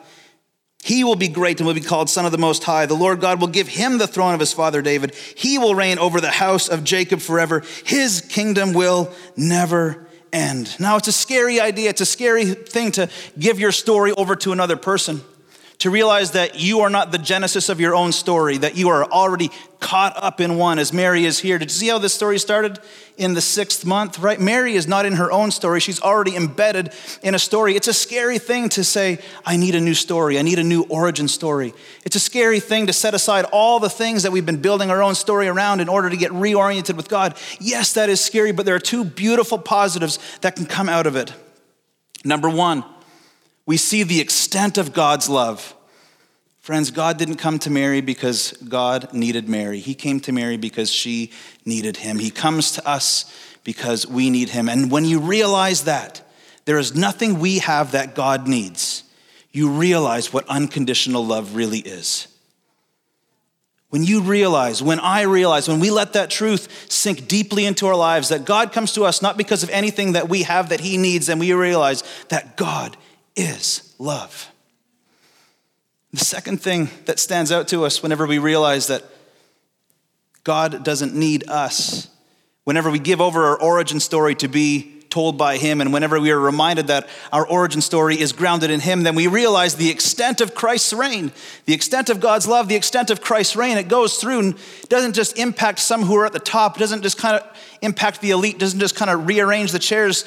He 0.86 1.04
will 1.04 1.16
be 1.16 1.28
great 1.28 1.60
and 1.60 1.66
will 1.66 1.74
be 1.74 1.82
called 1.82 2.12
Son 2.12 2.28
of 2.28 2.32
the 2.32 2.38
Most 2.38 2.64
High. 2.64 2.86
The 2.86 2.94
Lord 2.94 3.20
God 3.20 3.42
will 3.42 3.48
give 3.48 3.68
him 3.68 3.98
the 3.98 4.06
throne 4.06 4.36
of 4.36 4.40
his 4.40 4.54
father 4.54 4.84
David. 4.84 5.16
He 5.34 5.58
will 5.58 5.74
reign 5.74 5.98
over 5.98 6.22
the 6.22 6.30
house 6.30 6.68
of 6.68 6.84
Jacob 6.84 7.22
forever. 7.22 7.64
His 7.84 8.22
kingdom 8.22 8.72
will 8.72 9.12
never 9.36 10.06
end. 10.32 10.80
Now, 10.80 10.98
it's 10.98 11.08
a 11.08 11.12
scary 11.12 11.60
idea. 11.60 11.90
It's 11.90 12.02
a 12.02 12.06
scary 12.06 12.46
thing 12.54 12.92
to 12.92 13.10
give 13.40 13.60
your 13.60 13.72
story 13.72 14.12
over 14.12 14.36
to 14.36 14.52
another 14.52 14.78
person 14.78 15.24
to 15.80 15.90
realize 15.90 16.32
that 16.32 16.60
you 16.60 16.82
are 16.82 16.90
not 16.90 17.12
the 17.12 17.18
genesis 17.18 17.70
of 17.70 17.80
your 17.80 17.96
own 17.96 18.12
story, 18.12 18.58
that 18.58 18.76
you 18.76 18.90
are 18.90 19.04
already 19.06 19.50
caught 19.80 20.14
up 20.16 20.40
in 20.40 20.58
one 20.58 20.80
as 20.80 20.92
Mary 20.92 21.26
is 21.26 21.40
here. 21.40 21.60
Did 21.60 21.70
you 21.70 21.76
see 21.76 21.88
how 21.90 22.00
this 22.00 22.14
story 22.14 22.40
started 22.40 22.80
in 23.18 23.34
the 23.34 23.42
sixth 23.42 23.86
month, 23.86 24.18
right? 24.20 24.40
Mary 24.40 24.76
is 24.76 24.88
not 24.88 25.06
in 25.06 25.14
her 25.14 25.32
own 25.32 25.52
story, 25.52 25.80
she's 25.80 26.02
already 26.02 26.36
embedded 26.36 26.92
in 27.22 27.36
a 27.36 27.40
story. 27.40 27.76
It's 27.76 27.88
a 27.88 27.94
scary 27.94 28.40
thing 28.40 28.70
to 28.70 28.84
say, 28.84 29.20
I 29.46 29.58
need 29.58 29.76
a 29.76 29.82
new 29.82 29.94
story, 29.94 30.40
I 30.40 30.42
need 30.42 30.60
a 30.60 30.64
new 30.64 30.84
origin 30.84 31.28
story. 31.28 31.74
It's 32.04 32.16
a 32.16 32.20
scary 32.20 32.60
thing 32.60 32.88
to 32.88 32.94
set 32.94 33.14
aside 33.14 33.46
all 33.52 33.80
the 33.80 33.90
things 33.90 34.24
that 34.24 34.32
we've 34.32 34.46
been 34.46 34.62
building 34.62 34.90
our 34.90 35.04
own 35.04 35.16
story 35.16 35.48
around 35.48 35.82
in 35.82 35.90
order 35.90 36.10
to 36.10 36.18
get 36.18 36.32
reoriented 36.32 36.96
with 36.96 37.10
God. 37.10 37.38
Yes, 37.60 37.94
that 37.94 38.10
is 38.10 38.22
scary, 38.22 38.52
but 38.52 38.66
there 38.66 38.76
are 38.76 38.80
two 38.80 39.04
beautiful 39.04 39.58
positives 39.58 40.20
that 40.42 40.56
can 40.56 40.66
come 40.66 40.90
out 40.90 41.06
of 41.06 41.16
it. 41.16 41.34
Number 42.24 42.50
one, 42.50 42.84
we 43.66 43.78
see 43.78 44.04
the 44.04 44.22
extent 44.22 44.78
of 44.78 44.94
God's 44.94 45.30
love. 45.30 45.74
Friends, 46.60 46.92
God 46.92 47.18
didn't 47.18 47.38
come 47.38 47.60
to 47.60 47.70
Mary 47.70 48.02
because 48.02 48.54
God 48.54 49.14
needed 49.14 49.48
Mary. 49.48 49.80
He 49.80 49.94
came 49.94 50.20
to 50.22 50.32
Mary 50.32 50.58
because 50.58 50.92
she 50.92 51.32
needed 51.64 51.98
him. 51.98 52.18
He 52.18 52.32
comes 52.32 52.72
to 52.72 52.88
us 52.88 53.32
because 53.64 54.08
we 54.08 54.30
need 54.30 54.50
him. 54.50 54.68
And 54.68 54.90
when 54.92 55.06
you 55.06 55.20
realize 55.20 55.84
that, 55.84 56.22
there 56.66 56.80
is 56.80 56.96
nothing 56.96 57.40
we 57.40 57.60
have 57.60 57.92
that 57.92 58.16
God 58.16 58.48
needs, 58.48 59.04
you 59.52 59.70
realize 59.70 60.34
what 60.34 60.48
unconditional 60.50 61.26
love 61.26 61.56
really 61.56 61.80
is. 61.80 62.28
When 63.90 64.04
you 64.04 64.22
realize, 64.22 64.84
when 64.84 65.00
I 65.00 65.22
realize, 65.22 65.68
when 65.68 65.80
we 65.80 65.92
let 65.92 66.14
that 66.14 66.30
truth 66.30 66.92
sink 66.92 67.28
deeply 67.28 67.66
into 67.66 67.86
our 67.88 67.96
lives, 67.96 68.30
that 68.30 68.44
God 68.44 68.74
comes 68.74 68.92
to 68.94 69.04
us 69.04 69.22
not 69.22 69.38
because 69.38 69.64
of 69.64 69.70
anything 69.70 70.14
that 70.14 70.28
we 70.28 70.44
have 70.44 70.70
that 70.70 70.82
He 70.82 70.98
needs, 70.98 71.30
and 71.30 71.40
we 71.40 71.54
realize 71.54 72.04
that 72.30 72.58
God 72.58 72.98
is 73.36 73.94
love. 74.00 74.52
The 76.14 76.24
second 76.24 76.62
thing 76.62 76.90
that 77.06 77.20
stands 77.20 77.52
out 77.52 77.68
to 77.70 77.84
us 77.84 78.02
whenever 78.02 78.26
we 78.26 78.40
realize 78.40 78.88
that 78.88 79.04
God 80.46 80.84
doesn't 80.84 81.14
need 81.14 81.50
us, 81.50 82.08
whenever 82.64 82.90
we 82.90 83.00
give 83.00 83.20
over 83.20 83.44
our 83.46 83.62
origin 83.62 84.00
story 84.00 84.36
to 84.36 84.48
be 84.48 85.04
told 85.10 85.38
by 85.38 85.58
Him, 85.58 85.82
and 85.82 85.94
whenever 85.94 86.20
we 86.20 86.32
are 86.32 86.40
reminded 86.40 86.88
that 86.88 87.08
our 87.32 87.48
origin 87.48 87.82
story 87.82 88.20
is 88.20 88.34
grounded 88.34 88.70
in 88.70 88.82
Him, 88.82 89.04
then 89.04 89.16
we 89.16 89.28
realize 89.28 89.76
the 89.76 89.90
extent 89.90 90.42
of 90.42 90.54
Christ's 90.54 90.94
reign, 90.94 91.32
the 91.66 91.74
extent 91.74 92.10
of 92.10 92.20
God's 92.20 92.48
love, 92.48 92.68
the 92.68 92.76
extent 92.76 93.10
of 93.10 93.22
Christ's 93.22 93.56
reign. 93.56 93.78
It 93.78 93.88
goes 93.88 94.18
through 94.18 94.40
and 94.40 94.56
doesn't 94.90 95.14
just 95.14 95.38
impact 95.38 95.80
some 95.80 96.04
who 96.04 96.16
are 96.18 96.26
at 96.26 96.34
the 96.34 96.40
top, 96.40 96.78
doesn't 96.78 97.02
just 97.02 97.18
kind 97.18 97.38
of 97.38 97.58
impact 97.82 98.22
the 98.22 98.32
elite, 98.32 98.60
doesn't 98.60 98.80
just 98.80 98.96
kind 98.96 99.10
of 99.10 99.28
rearrange 99.28 99.72
the 99.72 99.80
chairs 99.80 100.26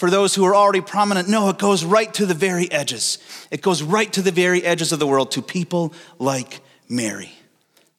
for 0.00 0.08
those 0.08 0.34
who 0.34 0.46
are 0.46 0.56
already 0.56 0.80
prominent. 0.80 1.28
No, 1.28 1.50
it 1.50 1.58
goes 1.58 1.84
right 1.84 2.12
to 2.14 2.24
the 2.24 2.32
very 2.32 2.72
edges. 2.72 3.18
It 3.50 3.60
goes 3.60 3.82
right 3.82 4.10
to 4.14 4.22
the 4.22 4.32
very 4.32 4.64
edges 4.64 4.92
of 4.92 4.98
the 4.98 5.06
world 5.06 5.30
to 5.32 5.42
people 5.42 5.92
like 6.18 6.62
Mary, 6.88 7.32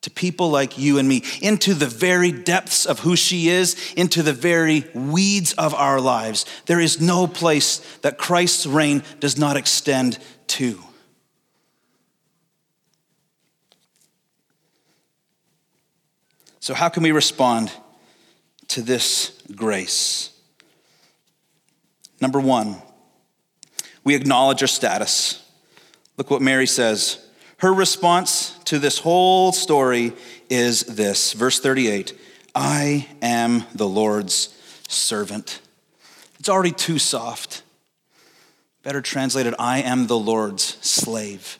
to 0.01 0.09
people 0.09 0.49
like 0.49 0.79
you 0.79 0.97
and 0.97 1.07
me, 1.07 1.23
into 1.43 1.75
the 1.75 1.85
very 1.85 2.31
depths 2.31 2.87
of 2.87 3.01
who 3.01 3.15
she 3.15 3.49
is, 3.49 3.93
into 3.95 4.23
the 4.23 4.33
very 4.33 4.83
weeds 4.95 5.53
of 5.53 5.75
our 5.75 6.01
lives. 6.01 6.47
There 6.65 6.79
is 6.79 6.99
no 6.99 7.27
place 7.27 7.77
that 7.99 8.17
Christ's 8.17 8.65
reign 8.65 9.03
does 9.19 9.37
not 9.37 9.55
extend 9.55 10.17
to. 10.47 10.79
So, 16.59 16.73
how 16.73 16.89
can 16.89 17.03
we 17.03 17.11
respond 17.11 17.71
to 18.69 18.81
this 18.81 19.39
grace? 19.55 20.30
Number 22.21 22.39
one, 22.39 22.81
we 24.03 24.15
acknowledge 24.15 24.61
our 24.61 24.67
status. 24.67 25.43
Look 26.17 26.29
what 26.29 26.41
Mary 26.41 26.67
says. 26.67 27.27
Her 27.57 27.73
response 27.73 28.57
to 28.65 28.79
this 28.79 28.99
whole 28.99 29.51
story 29.51 30.13
is 30.49 30.81
this 30.81 31.33
verse 31.33 31.59
38 31.59 32.17
I 32.53 33.07
am 33.21 33.65
the 33.73 33.87
Lord's 33.87 34.55
servant. 34.87 35.61
It's 36.39 36.49
already 36.49 36.71
too 36.71 36.99
soft. 36.99 37.63
Better 38.83 39.01
translated, 39.01 39.53
I 39.59 39.81
am 39.81 40.07
the 40.07 40.17
Lord's 40.17 40.63
slave. 40.81 41.59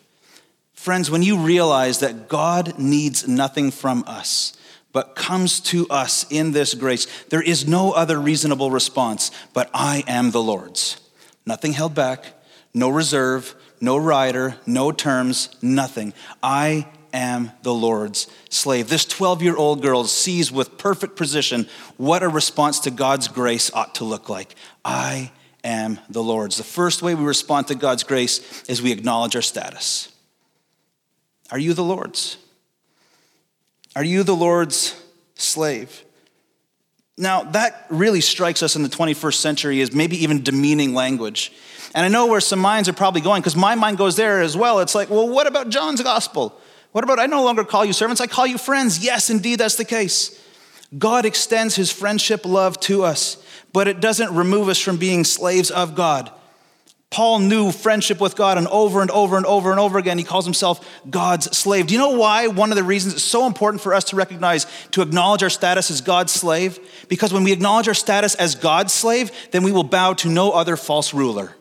Friends, 0.73 1.11
when 1.11 1.21
you 1.21 1.37
realize 1.37 1.99
that 1.99 2.27
God 2.27 2.79
needs 2.79 3.27
nothing 3.27 3.69
from 3.69 4.03
us, 4.07 4.57
but 4.93 5.15
comes 5.15 5.59
to 5.59 5.87
us 5.89 6.25
in 6.29 6.51
this 6.51 6.73
grace. 6.73 7.07
There 7.29 7.41
is 7.41 7.67
no 7.67 7.91
other 7.91 8.19
reasonable 8.19 8.71
response, 8.71 9.31
but 9.53 9.69
I 9.73 10.03
am 10.07 10.31
the 10.31 10.43
Lord's. 10.43 10.99
Nothing 11.45 11.73
held 11.73 11.95
back, 11.95 12.33
no 12.73 12.89
reserve, 12.89 13.55
no 13.79 13.97
rider, 13.97 14.55
no 14.65 14.91
terms, 14.91 15.49
nothing. 15.61 16.13
I 16.43 16.87
am 17.13 17.51
the 17.63 17.73
Lord's 17.73 18.27
slave. 18.49 18.89
This 18.89 19.05
12 19.05 19.41
year 19.41 19.55
old 19.55 19.81
girl 19.81 20.03
sees 20.05 20.51
with 20.51 20.77
perfect 20.77 21.15
precision 21.15 21.67
what 21.97 22.23
a 22.23 22.29
response 22.29 22.79
to 22.81 22.91
God's 22.91 23.27
grace 23.27 23.71
ought 23.73 23.95
to 23.95 24.03
look 24.03 24.29
like. 24.29 24.55
I 24.85 25.31
am 25.63 25.99
the 26.09 26.23
Lord's. 26.23 26.57
The 26.57 26.63
first 26.63 27.01
way 27.01 27.15
we 27.15 27.23
respond 27.23 27.67
to 27.67 27.75
God's 27.75 28.03
grace 28.03 28.63
is 28.69 28.81
we 28.81 28.91
acknowledge 28.91 29.35
our 29.35 29.41
status. 29.41 30.09
Are 31.51 31.59
you 31.59 31.73
the 31.73 31.83
Lord's? 31.83 32.37
Are 33.95 34.03
you 34.03 34.23
the 34.23 34.35
Lord's 34.35 34.99
slave? 35.35 36.03
Now, 37.17 37.43
that 37.43 37.85
really 37.89 38.21
strikes 38.21 38.63
us 38.63 38.75
in 38.75 38.83
the 38.83 38.89
21st 38.89 39.35
century 39.35 39.81
as 39.81 39.93
maybe 39.93 40.23
even 40.23 40.43
demeaning 40.43 40.93
language. 40.93 41.51
And 41.93 42.05
I 42.05 42.07
know 42.07 42.27
where 42.27 42.39
some 42.39 42.59
minds 42.59 42.87
are 42.87 42.93
probably 42.93 43.21
going 43.21 43.41
because 43.41 43.55
my 43.55 43.75
mind 43.75 43.97
goes 43.97 44.15
there 44.15 44.41
as 44.41 44.55
well. 44.55 44.79
It's 44.79 44.95
like, 44.95 45.09
well, 45.09 45.27
what 45.27 45.45
about 45.45 45.69
John's 45.69 46.01
gospel? 46.01 46.59
What 46.93 47.03
about 47.03 47.19
I 47.19 47.25
no 47.25 47.43
longer 47.43 47.63
call 47.63 47.85
you 47.85 47.93
servants, 47.93 48.21
I 48.21 48.27
call 48.27 48.47
you 48.47 48.57
friends? 48.57 49.03
Yes, 49.03 49.29
indeed, 49.29 49.59
that's 49.59 49.75
the 49.75 49.85
case. 49.85 50.39
God 50.97 51.25
extends 51.25 51.75
his 51.75 51.91
friendship 51.91 52.45
love 52.45 52.79
to 52.81 53.03
us, 53.03 53.43
but 53.71 53.87
it 53.87 54.01
doesn't 54.01 54.33
remove 54.35 54.67
us 54.67 54.79
from 54.79 54.97
being 54.97 55.23
slaves 55.23 55.71
of 55.71 55.95
God. 55.95 56.31
Paul 57.11 57.39
knew 57.39 57.73
friendship 57.73 58.21
with 58.21 58.37
God, 58.37 58.57
and 58.57 58.67
over 58.67 59.01
and 59.01 59.11
over 59.11 59.35
and 59.35 59.45
over 59.45 59.69
and 59.69 59.81
over 59.81 59.99
again, 59.99 60.17
he 60.17 60.23
calls 60.23 60.45
himself 60.45 61.01
God's 61.09 61.55
slave. 61.55 61.87
Do 61.87 61.93
you 61.93 61.99
know 61.99 62.11
why? 62.11 62.47
One 62.47 62.71
of 62.71 62.77
the 62.77 62.85
reasons 62.85 63.15
it's 63.15 63.23
so 63.23 63.45
important 63.45 63.83
for 63.83 63.93
us 63.93 64.05
to 64.05 64.15
recognize, 64.15 64.65
to 64.91 65.01
acknowledge 65.01 65.43
our 65.43 65.49
status 65.49 65.91
as 65.91 65.99
God's 65.99 66.31
slave? 66.31 66.79
Because 67.09 67.33
when 67.33 67.43
we 67.43 67.51
acknowledge 67.51 67.89
our 67.89 67.93
status 67.93 68.33
as 68.35 68.55
God's 68.55 68.93
slave, 68.93 69.29
then 69.51 69.61
we 69.61 69.73
will 69.73 69.83
bow 69.83 70.13
to 70.13 70.29
no 70.29 70.51
other 70.51 70.77
false 70.77 71.13
ruler. 71.13 71.53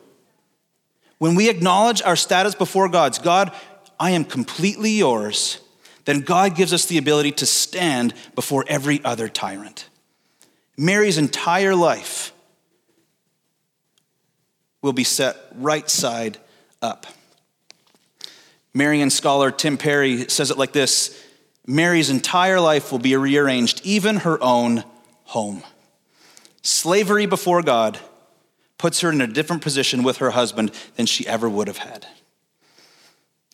When 1.17 1.35
we 1.35 1.49
acknowledge 1.49 2.01
our 2.01 2.15
status 2.15 2.55
before 2.55 2.87
God's, 2.87 3.19
God, 3.19 3.53
I 3.99 4.11
am 4.11 4.23
completely 4.23 4.91
yours, 4.91 5.59
then 6.05 6.21
God 6.21 6.55
gives 6.55 6.71
us 6.71 6.85
the 6.85 6.97
ability 6.97 7.33
to 7.33 7.45
stand 7.45 8.13
before 8.35 8.63
every 8.69 9.03
other 9.03 9.27
tyrant. 9.27 9.89
Mary's 10.77 11.17
entire 11.17 11.75
life 11.75 12.31
will 14.81 14.93
be 14.93 15.03
set 15.03 15.37
right 15.55 15.89
side 15.89 16.37
up. 16.81 17.05
Marian 18.73 19.09
scholar 19.09 19.51
Tim 19.51 19.77
Perry 19.77 20.29
says 20.29 20.51
it 20.51 20.57
like 20.57 20.71
this 20.71 21.21
Mary's 21.67 22.09
entire 22.09 22.59
life 22.59 22.91
will 22.91 22.99
be 22.99 23.15
rearranged, 23.15 23.81
even 23.83 24.17
her 24.17 24.41
own 24.41 24.83
home. 25.25 25.63
Slavery 26.63 27.25
before 27.25 27.61
God 27.61 27.99
puts 28.77 29.01
her 29.01 29.11
in 29.11 29.21
a 29.21 29.27
different 29.27 29.61
position 29.61 30.03
with 30.03 30.17
her 30.17 30.31
husband 30.31 30.71
than 30.95 31.05
she 31.05 31.27
ever 31.27 31.47
would 31.49 31.67
have 31.67 31.77
had. 31.77 32.07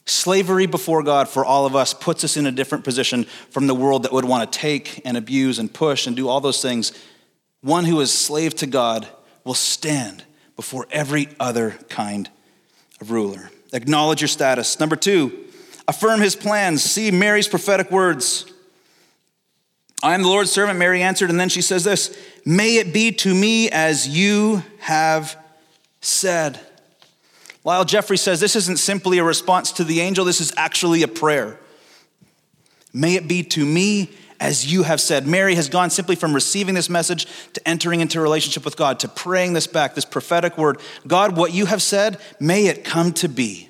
Slavery 0.06 0.68
before 0.68 1.04
God 1.04 1.28
for 1.28 1.44
all 1.44 1.66
of 1.66 1.76
us 1.76 1.94
puts 1.94 2.24
us 2.24 2.38
in 2.38 2.46
a 2.46 2.52
different 2.52 2.86
position 2.86 3.26
from 3.50 3.68
the 3.68 3.76
world 3.76 4.04
that 4.04 4.14
would 4.14 4.24
want 4.24 4.50
to 4.50 4.58
take 4.58 5.02
and 5.04 5.18
abuse 5.18 5.60
and 5.60 5.74
push 5.74 6.08
and 6.08 6.16
do 6.16 6.30
all 6.30 6.40
those 6.40 6.62
things. 6.62 6.94
One 7.60 7.84
who 7.84 8.00
is 8.00 8.12
slave 8.12 8.56
to 8.56 8.68
God 8.68 9.06
will 9.44 9.54
stand 9.54 10.24
before 10.58 10.86
every 10.92 11.30
other 11.40 11.72
kind 11.88 12.30
of 13.00 13.12
ruler. 13.12 13.50
Acknowledge 13.72 14.20
your 14.20 14.28
status. 14.28 14.78
Number 14.82 14.98
two, 14.98 15.46
affirm 15.88 16.20
his 16.20 16.36
plans. 16.36 16.84
See 16.84 17.12
Mary's 17.12 17.48
prophetic 17.48 17.90
words. 17.90 18.52
I 20.04 20.14
am 20.14 20.24
the 20.24 20.28
Lord's 20.28 20.52
servant, 20.52 20.78
Mary 20.78 21.02
answered. 21.02 21.30
And 21.30 21.40
then 21.40 21.50
she 21.50 21.62
says 21.62 21.86
this 21.86 22.18
May 22.46 22.78
it 22.78 22.94
be 22.94 23.12
to 23.14 23.34
me 23.34 23.70
as 23.70 24.08
you 24.08 24.64
have 24.80 25.38
said. 26.02 26.60
Lyle 27.64 27.86
Jeffrey 27.86 28.18
says 28.18 28.40
this 28.40 28.56
isn't 28.56 28.80
simply 28.80 29.18
a 29.18 29.24
response 29.24 29.74
to 29.74 29.84
the 29.84 30.02
angel, 30.02 30.26
this 30.26 30.42
is 30.42 30.54
actually 30.58 31.04
a 31.04 31.08
prayer. 31.08 31.60
May 32.94 33.16
it 33.16 33.28
be 33.28 33.44
to 33.44 33.66
me 33.66 34.10
as 34.40 34.72
you 34.72 34.84
have 34.84 35.02
said. 35.02 35.28
Mary 35.28 35.56
has 35.56 35.70
gone 35.70 35.90
simply 35.90 36.16
from 36.16 36.34
receiving 36.34 36.76
this 36.76 36.90
message 36.90 37.28
to 37.54 37.68
entering 37.68 38.02
into 38.02 38.20
relationship 38.22 38.66
with 38.66 38.78
God, 38.78 39.00
to 39.00 39.08
praying 39.08 39.54
this 39.54 39.68
back, 39.68 39.96
this 39.96 40.06
prophetic 40.06 40.58
word. 40.58 40.80
God, 41.06 41.36
what 41.36 41.54
you 41.54 41.66
have 41.66 41.82
said, 41.82 42.20
may 42.40 42.68
it 42.68 42.84
come 42.84 43.14
to 43.14 43.28
be. 43.28 43.70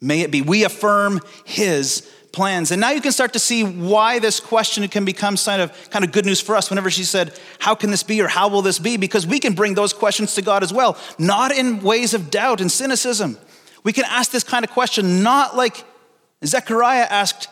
May 0.00 0.20
it 0.20 0.30
be. 0.30 0.42
We 0.42 0.64
affirm 0.64 1.20
his 1.44 2.08
plans. 2.32 2.70
And 2.70 2.80
now 2.80 2.90
you 2.90 3.00
can 3.00 3.12
start 3.12 3.32
to 3.32 3.38
see 3.38 3.64
why 3.64 4.18
this 4.18 4.38
question 4.38 4.86
can 4.88 5.04
become 5.04 5.36
kind 5.36 5.62
of, 5.62 5.90
kind 5.90 6.04
of 6.04 6.12
good 6.12 6.26
news 6.26 6.40
for 6.40 6.54
us 6.54 6.70
whenever 6.70 6.90
she 6.90 7.04
said, 7.04 7.38
How 7.58 7.74
can 7.74 7.90
this 7.90 8.02
be 8.02 8.20
or 8.20 8.28
how 8.28 8.48
will 8.48 8.62
this 8.62 8.78
be? 8.78 8.96
Because 8.96 9.26
we 9.26 9.40
can 9.40 9.54
bring 9.54 9.74
those 9.74 9.92
questions 9.92 10.34
to 10.34 10.42
God 10.42 10.62
as 10.62 10.72
well, 10.72 10.96
not 11.18 11.50
in 11.50 11.82
ways 11.82 12.14
of 12.14 12.30
doubt 12.30 12.60
and 12.60 12.70
cynicism. 12.70 13.38
We 13.82 13.92
can 13.92 14.04
ask 14.04 14.30
this 14.30 14.44
kind 14.44 14.64
of 14.64 14.70
question 14.70 15.22
not 15.22 15.56
like 15.56 15.84
Zechariah 16.44 17.06
asked, 17.08 17.48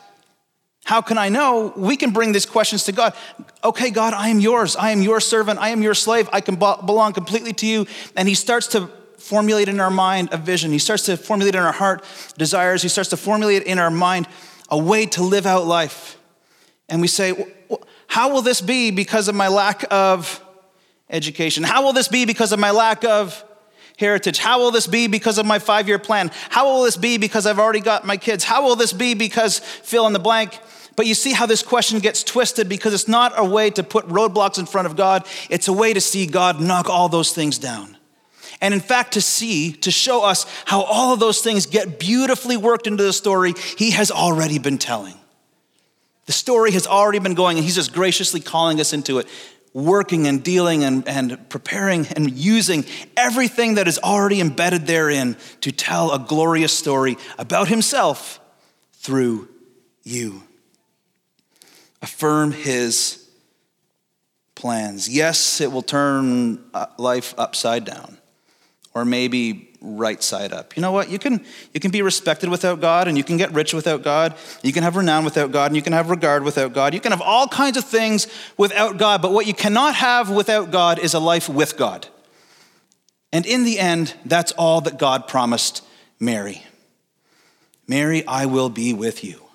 How 0.87 1.01
can 1.01 1.17
I 1.17 1.27
know? 1.27 1.73
We 1.75 1.97
can 1.97 2.11
bring 2.11 2.31
these 2.31 2.45
questions 2.45 2.85
to 2.85 2.93
God. 2.93 3.13
Okay, 3.61 3.89
God, 3.89 4.13
I 4.13 4.29
am 4.29 4.39
yours. 4.39 4.77
I 4.77 4.91
am 4.91 5.01
your 5.01 5.19
servant. 5.19 5.59
I 5.59 5.71
am 5.71 5.83
your 5.83 5.93
slave. 5.93 6.29
I 6.31 6.39
can 6.39 6.55
belong 6.55 7.11
completely 7.11 7.51
to 7.51 7.67
you. 7.67 7.87
And 8.15 8.25
he 8.25 8.33
starts 8.35 8.67
to 8.67 8.87
formulate 9.17 9.67
in 9.67 9.81
our 9.81 9.91
mind 9.91 10.29
a 10.31 10.37
vision. 10.37 10.71
He 10.71 10.79
starts 10.79 11.03
to 11.07 11.17
formulate 11.17 11.55
in 11.55 11.61
our 11.61 11.73
heart 11.73 12.05
desires. 12.37 12.81
He 12.83 12.87
starts 12.87 13.09
to 13.09 13.17
formulate 13.17 13.63
in 13.63 13.79
our 13.79 13.91
mind 13.91 14.29
a 14.69 14.77
way 14.77 15.05
to 15.07 15.23
live 15.23 15.45
out 15.45 15.65
life. 15.65 16.17
And 16.87 17.01
we 17.01 17.09
say, 17.09 17.33
How 18.07 18.31
will 18.31 18.41
this 18.41 18.61
be 18.61 18.89
because 18.91 19.27
of 19.27 19.35
my 19.35 19.49
lack 19.49 19.83
of 19.91 20.41
education? 21.09 21.65
How 21.65 21.83
will 21.83 21.91
this 21.91 22.07
be 22.07 22.23
because 22.23 22.53
of 22.53 22.59
my 22.59 22.71
lack 22.71 23.03
of 23.03 23.43
heritage? 23.99 24.37
How 24.37 24.59
will 24.59 24.71
this 24.71 24.87
be 24.87 25.07
because 25.07 25.37
of 25.37 25.45
my 25.45 25.59
five 25.59 25.89
year 25.89 25.99
plan? 25.99 26.31
How 26.49 26.63
will 26.71 26.83
this 26.83 26.95
be 26.95 27.17
because 27.17 27.45
I've 27.45 27.59
already 27.59 27.81
got 27.81 28.05
my 28.05 28.15
kids? 28.15 28.45
How 28.45 28.63
will 28.63 28.77
this 28.77 28.93
be 28.93 29.15
because 29.15 29.59
fill 29.59 30.07
in 30.07 30.13
the 30.13 30.19
blank? 30.19 30.57
But 30.97 31.05
you 31.05 31.13
see 31.13 31.31
how 31.31 31.45
this 31.45 31.61
question 31.61 31.99
gets 31.99 32.23
twisted 32.23 32.67
because 32.67 32.91
it's 32.91 33.07
not 33.07 33.33
a 33.37 33.45
way 33.45 33.69
to 33.69 33.83
put 33.83 34.07
roadblocks 34.07 34.57
in 34.57 34.65
front 34.65 34.87
of 34.87 34.97
God, 34.97 35.25
it's 35.49 35.69
a 35.69 35.73
way 35.73 35.93
to 35.93 36.01
see 36.01 36.25
God 36.25 36.59
knock 36.59 36.89
all 36.89 37.07
those 37.07 37.31
things 37.31 37.59
down. 37.59 37.95
And 38.61 38.73
in 38.73 38.79
fact, 38.79 39.13
to 39.13 39.21
see, 39.21 39.73
to 39.73 39.91
show 39.91 40.25
us 40.25 40.47
how 40.65 40.81
all 40.81 41.13
of 41.13 41.19
those 41.19 41.41
things 41.41 41.67
get 41.67 41.99
beautifully 41.99 42.57
worked 42.57 42.87
into 42.87 43.03
the 43.03 43.13
story 43.13 43.53
he 43.77 43.91
has 43.91 44.09
already 44.09 44.57
been 44.57 44.79
telling. 44.79 45.13
The 46.25 46.31
story 46.31 46.71
has 46.71 46.87
already 46.87 47.19
been 47.19 47.35
going, 47.35 47.57
and 47.57 47.63
he's 47.63 47.75
just 47.75 47.93
graciously 47.93 48.39
calling 48.39 48.79
us 48.79 48.91
into 48.91 49.19
it, 49.19 49.27
working 49.73 50.25
and 50.25 50.43
dealing 50.43 50.83
and, 50.83 51.07
and 51.07 51.47
preparing 51.47 52.07
and 52.07 52.31
using 52.31 52.85
everything 53.15 53.75
that 53.75 53.87
is 53.87 53.99
already 53.99 54.41
embedded 54.41 54.87
therein 54.87 55.37
to 55.61 55.71
tell 55.71 56.11
a 56.11 56.17
glorious 56.17 56.75
story 56.75 57.17
about 57.37 57.67
himself 57.67 58.39
through 58.93 59.47
you. 60.03 60.41
Affirm 62.01 62.51
his 62.51 63.29
plans. 64.55 65.07
Yes, 65.07 65.61
it 65.61 65.71
will 65.71 65.81
turn 65.81 66.63
uh, 66.73 66.87
life 66.97 67.33
upside 67.37 67.85
down 67.85 68.17
or 68.97 69.05
maybe 69.05 69.69
right 69.79 70.23
side 70.23 70.51
up. 70.51 70.75
You 70.75 70.81
know 70.81 70.91
what? 70.91 71.11
You 71.11 71.19
can, 71.19 71.45
you 71.71 71.79
can 71.79 71.91
be 71.91 72.01
respected 72.01 72.49
without 72.49 72.81
God, 72.81 73.07
and 73.07 73.15
you 73.15 73.23
can 73.23 73.37
get 73.37 73.53
rich 73.53 73.73
without 73.73 74.01
God. 74.01 74.35
You 74.63 74.73
can 74.73 74.81
have 74.81 74.95
renown 74.95 75.23
without 75.23 75.51
God, 75.51 75.67
and 75.67 75.75
you 75.75 75.83
can 75.83 75.93
have 75.93 76.09
regard 76.09 76.43
without 76.43 76.73
God. 76.73 76.95
You 76.95 76.99
can 76.99 77.11
have 77.11 77.21
all 77.21 77.47
kinds 77.47 77.77
of 77.77 77.85
things 77.85 78.27
without 78.57 78.97
God, 78.97 79.21
but 79.21 79.31
what 79.31 79.45
you 79.45 79.53
cannot 79.53 79.93
have 79.95 80.31
without 80.31 80.71
God 80.71 80.97
is 80.97 81.13
a 81.13 81.19
life 81.19 81.47
with 81.47 81.77
God. 81.77 82.07
And 83.31 83.45
in 83.45 83.65
the 83.65 83.77
end, 83.77 84.15
that's 84.25 84.51
all 84.53 84.81
that 84.81 84.97
God 84.97 85.27
promised 85.27 85.83
Mary 86.19 86.63
Mary, 87.87 88.27
I 88.27 88.47
will 88.47 88.69
be 88.69 88.93
with 88.93 89.23
you. 89.23 89.46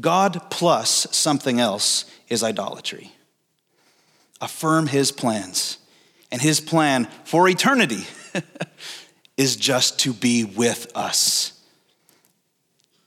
God 0.00 0.40
plus 0.50 1.06
something 1.10 1.60
else 1.60 2.04
is 2.28 2.42
idolatry. 2.42 3.12
Affirm 4.40 4.86
his 4.86 5.12
plans 5.12 5.78
and 6.30 6.40
his 6.40 6.60
plan 6.60 7.06
for 7.24 7.48
eternity 7.48 8.06
is 9.36 9.56
just 9.56 9.98
to 10.00 10.12
be 10.12 10.44
with 10.44 10.90
us. 10.94 11.60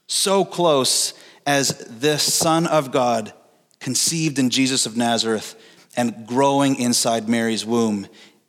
So 0.06 0.44
close 0.44 1.12
as 1.44 1.70
this 1.90 2.32
Son 2.32 2.66
of 2.66 2.92
God, 2.92 3.32
conceived 3.80 4.38
in 4.38 4.50
Jesus 4.50 4.86
of 4.86 4.96
Nazareth 4.96 5.54
and 5.96 6.26
growing 6.26 6.76
inside 6.76 7.28
Mary's 7.28 7.64
womb, 7.64 8.06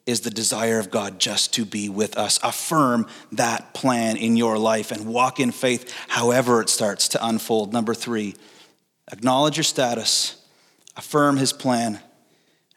is 0.07 0.21
the 0.21 0.31
desire 0.31 0.79
of 0.79 0.89
God 0.89 1.19
just 1.19 1.53
to 1.55 1.65
be 1.65 1.89
with 1.89 2.17
us. 2.17 2.39
Affirm 2.41 3.05
that 3.33 3.73
plan 3.73 4.15
in 4.15 4.37
your 4.37 4.57
life 4.57 4.89
and 4.91 5.05
walk 5.05 5.39
in 5.39 5.51
faith 5.51 5.93
however 6.07 6.61
it 6.61 6.69
starts 6.69 7.09
to 7.09 7.27
unfold. 7.27 7.73
Number 7.73 7.93
three, 7.93 8.35
acknowledge 9.11 9.57
your 9.57 9.65
status, 9.65 10.43
affirm 10.95 11.37
his 11.37 11.51
plan. 11.51 11.99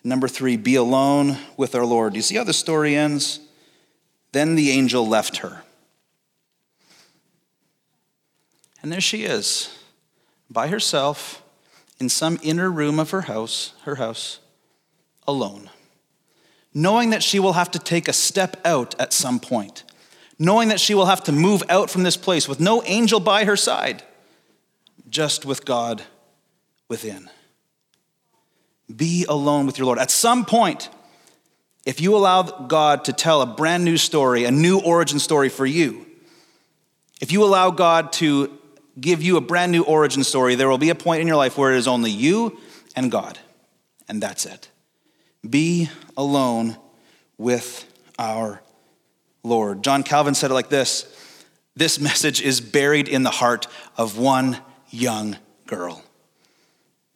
Number 0.03 0.27
three, 0.27 0.57
be 0.57 0.75
alone 0.75 1.39
with 1.57 1.75
our 1.75 1.87
Lord. 1.87 2.15
Do 2.15 2.19
you 2.19 2.23
see 2.23 2.37
how 2.37 2.45
the 2.45 2.53
story 2.53 2.97
ends? 2.97 3.39
Then 4.33 4.57
the 4.57 4.71
angel 4.71 5.07
left 5.07 5.39
her. 5.39 5.63
And 8.83 8.91
there 8.91 9.01
she 9.01 9.25
is, 9.25 9.79
by 10.51 10.69
herself, 10.69 11.43
in 12.01 12.09
some 12.09 12.39
inner 12.43 12.71
room 12.71 12.99
of 12.99 13.11
her 13.11 13.23
house, 13.23 13.75
her 13.85 13.97
house, 13.97 14.41
alone, 15.29 15.69
knowing 16.73 17.11
that 17.11 17.23
she 17.23 17.39
will 17.39 17.55
have 17.55 17.71
to 17.73 17.79
take 17.79 18.09
a 18.09 18.13
step 18.13 18.57
out 18.65 18.95
at 19.01 19.13
some 19.13 19.41
point, 19.41 19.85
knowing 20.39 20.69
that 20.69 20.81
she 20.81 20.95
will 20.95 21.07
have 21.07 21.23
to 21.25 21.33
move 21.33 21.63
out 21.69 21.91
from 21.91 22.03
this 22.03 22.17
place 22.17 22.49
with 22.49 22.61
no 22.61 22.83
angel 22.85 23.21
by 23.21 23.45
her 23.45 23.57
side, 23.57 24.03
just 25.09 25.45
with 25.45 25.65
God 25.65 26.03
within. 26.89 27.29
Be 28.95 29.25
alone 29.29 29.67
with 29.67 29.79
your 29.79 29.87
Lord. 29.87 29.99
At 29.99 30.11
some 30.11 30.45
point, 30.45 30.89
if 31.85 32.01
you 32.01 32.15
allow 32.17 32.43
God 32.43 33.05
to 33.05 33.13
tell 33.13 33.43
a 33.43 33.47
brand 33.47 33.85
new 33.85 33.97
story, 33.97 34.45
a 34.45 34.51
new 34.51 34.81
origin 34.81 35.19
story 35.19 35.49
for 35.49 35.67
you, 35.67 36.07
if 37.21 37.33
you 37.33 37.45
allow 37.45 37.71
God 37.71 38.13
to 38.15 38.57
give 38.99 39.23
you 39.23 39.37
a 39.37 39.41
brand 39.41 39.73
new 39.73 39.83
origin 39.83 40.25
story, 40.25 40.55
there 40.55 40.69
will 40.69 40.79
be 40.79 40.91
a 40.91 40.95
point 40.95 41.21
in 41.21 41.27
your 41.27 41.37
life 41.37 41.57
where 41.57 41.73
it 41.73 41.79
is 41.79 41.89
only 41.89 42.11
you 42.11 42.59
and 42.97 43.11
God, 43.11 43.39
and 44.09 44.23
that's 44.23 44.47
it. 44.47 44.70
Be 45.49 45.89
alone 46.17 46.77
with 47.39 47.87
our 48.19 48.63
Lord. 49.43 49.83
John 49.83 50.03
Calvin 50.03 50.35
said 50.35 50.51
it 50.51 50.55
like 50.55 50.69
this 50.69 51.07
This 51.75 51.99
message 51.99 52.43
is 52.43 52.61
buried 52.61 53.09
in 53.09 53.23
the 53.23 53.31
heart 53.31 53.67
of 53.97 54.19
one 54.19 54.59
young 54.91 55.37
girl. 55.67 56.03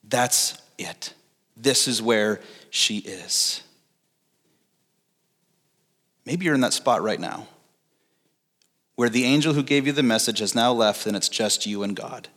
That's 0.03 0.61
it. 0.79 1.13
This 1.57 1.87
is 1.87 2.01
where 2.01 2.41
she 2.71 2.99
is. 2.99 3.63
Maybe 6.27 6.47
you're 6.47 6.55
in 6.55 6.63
that 6.63 6.73
spot 6.73 7.03
right 7.03 7.21
now 7.21 7.47
where 8.97 9.09
the 9.09 9.25
angel 9.25 9.55
who 9.55 9.63
gave 9.63 9.87
you 9.87 9.93
the 9.93 10.03
message 10.03 10.39
has 10.39 10.55
now 10.55 10.73
left 10.73 11.07
and 11.07 11.17
it's 11.17 11.29
just 11.29 11.67
you 11.67 11.83
and 11.83 11.97
God. 11.97 12.29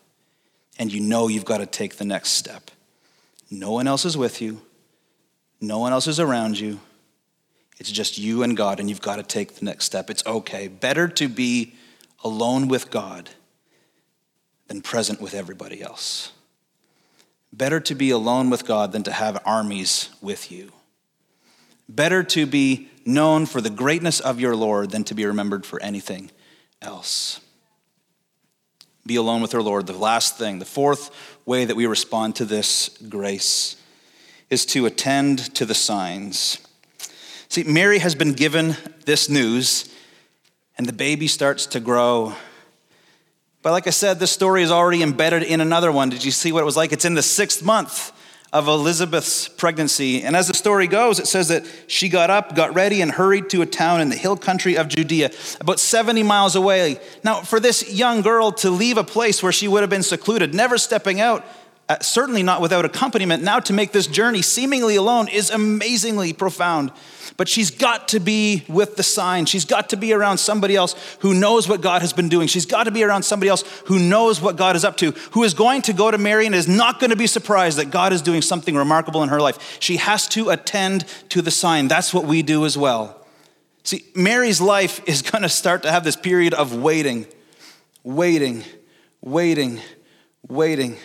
And 0.80 0.91
you 0.91 1.00
know 1.00 1.28
you've 1.28 1.45
got 1.45 1.58
to 1.58 1.65
take 1.65 1.97
the 1.97 2.06
next 2.06 2.30
step. 2.30 2.71
No 3.50 3.71
one 3.71 3.88
else 3.88 4.06
is 4.06 4.17
with 4.17 4.41
you, 4.41 4.62
no 5.60 5.80
one 5.80 5.91
else 5.91 6.08
is 6.08 6.20
around 6.20 6.60
you. 6.60 6.80
It's 7.80 7.91
just 7.91 8.17
you 8.17 8.43
and 8.43 8.58
God, 8.58 8.80
and 8.80 8.89
you've 8.89 9.02
got 9.02 9.17
to 9.17 9.24
take 9.24 9.56
the 9.56 9.65
next 9.65 9.86
step. 9.86 10.10
It's 10.10 10.26
okay. 10.26 10.67
Better 10.67 11.08
to 11.10 11.28
be 11.28 11.76
alone 12.24 12.67
with 12.67 12.89
God 12.89 13.30
than 14.67 14.82
present 14.82 15.22
with 15.22 15.34
everybody 15.34 15.82
else. 15.82 16.32
Better 17.54 17.80
to 17.80 17.96
be 17.96 18.10
alone 18.10 18.50
with 18.50 18.65
God 18.65 18.91
than 18.91 19.04
to 19.04 19.12
have 19.12 19.41
armies 19.46 20.10
with 20.22 20.52
you. 20.52 20.72
Better 21.88 22.24
to 22.24 22.46
be 22.46 22.89
known 23.06 23.46
for 23.46 23.62
the 23.62 23.70
greatness 23.70 24.20
of 24.20 24.39
your 24.39 24.56
Lord 24.56 24.91
than 24.91 25.04
to 25.06 25.15
be 25.15 25.26
remembered 25.26 25.65
for 25.65 25.82
anything 25.82 26.32
else. 26.82 27.39
Be 29.06 29.15
alone 29.15 29.41
with 29.41 29.56
our 29.56 29.62
Lord. 29.62 29.88
The 29.88 29.93
last 29.93 30.38
thing, 30.38 30.60
the 30.60 30.65
fourth 30.65 31.12
way 31.46 31.63
that 31.63 31.78
we 31.78 31.86
respond 31.86 32.36
to 32.36 32.46
this 32.46 32.89
grace 33.08 33.78
is 34.50 34.66
to 34.68 34.86
attend 34.86 35.54
to 35.56 35.66
the 35.66 35.74
signs. 35.74 36.60
See, 37.50 37.64
Mary 37.64 38.00
has 38.00 38.16
been 38.16 38.34
given 38.34 38.76
this 39.06 39.30
news, 39.30 39.94
and 40.78 40.88
the 40.88 40.94
baby 40.94 41.28
starts 41.28 41.66
to 41.68 41.80
grow. 41.80 42.34
But 43.62 43.72
like 43.72 43.88
I 43.88 43.92
said, 43.92 44.20
this 44.20 44.32
story 44.32 44.64
is 44.64 44.72
already 44.72 45.02
embedded 45.02 45.44
in 45.44 45.62
another 45.62 45.92
one. 45.92 46.10
Did 46.10 46.24
you 46.24 46.32
see 46.32 46.52
what 46.52 46.62
it 46.62 46.66
was 46.66 46.78
like? 46.78 46.92
It's 46.92 47.06
in 47.06 47.16
the 47.16 47.22
sixth 47.22 47.64
month 47.64 48.12
of 48.54 48.68
Elizabeth's 48.68 49.50
pregnancy. 49.50 50.24
And 50.24 50.36
as 50.36 50.48
the 50.48 50.54
story 50.54 50.88
goes, 50.88 51.20
it 51.20 51.28
says 51.28 51.50
that 51.50 51.66
she 51.88 52.08
got 52.08 52.30
up, 52.30 52.56
got 52.56 52.74
ready, 52.74 53.02
and 53.02 53.12
hurried 53.12 53.50
to 53.50 53.62
a 53.62 53.66
town 53.66 54.00
in 54.00 54.10
the 54.10 54.16
hill 54.16 54.38
country 54.38 54.78
of 54.78 54.88
Judea, 54.88 55.32
about 55.60 55.80
70 55.80 56.24
miles 56.24 56.56
away. 56.56 57.00
Now, 57.24 57.42
for 57.42 57.60
this 57.60 57.94
young 57.94 58.22
girl 58.22 58.54
to 58.54 58.70
leave 58.70 58.98
a 58.98 59.04
place 59.04 59.44
where 59.44 59.52
she 59.52 59.68
would 59.68 59.82
have 59.82 59.90
been 59.90 60.04
secluded, 60.04 60.54
never 60.54 60.78
stepping 60.78 61.20
out, 61.20 61.46
uh, 61.89 61.97
certainly 62.02 62.43
not 62.43 62.62
without 62.62 62.84
accompaniment, 62.84 63.43
now 63.43 63.60
to 63.62 63.71
make 63.71 63.93
this 63.93 64.08
journey 64.08 64.41
seemingly 64.41 64.97
alone 64.97 65.30
is 65.30 65.50
amazingly 65.50 66.34
profound. 66.34 66.91
But 67.38 67.47
she's 67.47 67.71
got 67.71 68.10
to 68.10 68.19
be 68.19 68.65
with 68.67 68.95
the 68.97 69.04
sign. 69.04 69.45
She's 69.45 69.63
got 69.63 69.89
to 69.89 69.97
be 69.97 70.12
around 70.12 70.39
somebody 70.39 70.76
else 70.76 70.95
who 71.19 71.34
knows 71.34 71.69
what 71.69 71.82
God 71.82 72.02
has 72.02 72.12
been 72.12 72.30
doing. 72.30 72.47
She's 72.47 72.65
got 72.65 72.86
to 72.86 72.91
be 72.91 73.04
around 73.04 73.23
somebody 73.23 73.50
else 73.50 73.63
who 73.86 74.00
knows 74.00 74.41
what 74.41 74.58
God 74.58 74.76
is 74.76 74.84
up 74.84 74.97
to, 74.97 75.12
who 75.32 75.43
is 75.43 75.54
going 75.54 75.84
to 75.84 75.93
go 75.93 76.10
to 76.12 76.17
Mary 76.17 76.45
and 76.45 76.56
is 76.56 76.67
not 76.67 77.00
going 77.00 77.12
to 77.12 77.15
be 77.15 77.28
surprised 77.28 77.78
that 77.78 77.91
God 77.91 78.12
is 78.12 78.21
doing 78.21 78.41
something 78.41 78.76
remarkable 78.76 79.23
in 79.23 79.30
her 79.30 79.39
life. 79.39 79.78
She 79.80 79.97
has 79.97 80.28
to 80.30 80.50
attend 80.50 81.06
to 81.30 81.41
the 81.41 81.52
sign. 81.52 81.88
That's 81.88 82.13
what 82.13 82.26
we 82.26 82.41
do 82.41 82.65
as 82.65 82.78
well. 82.78 83.26
See, 83.84 84.04
Mary's 84.13 84.60
life 84.60 85.00
is 85.08 85.21
going 85.21 85.43
to 85.43 85.50
start 85.50 85.84
to 85.84 85.91
have 85.91 86.04
this 86.04 86.17
period 86.17 86.54
of 86.54 86.76
waiting, 86.76 87.28
waiting, 88.04 88.63
waiting, 89.21 89.80
waiting? 90.50 90.97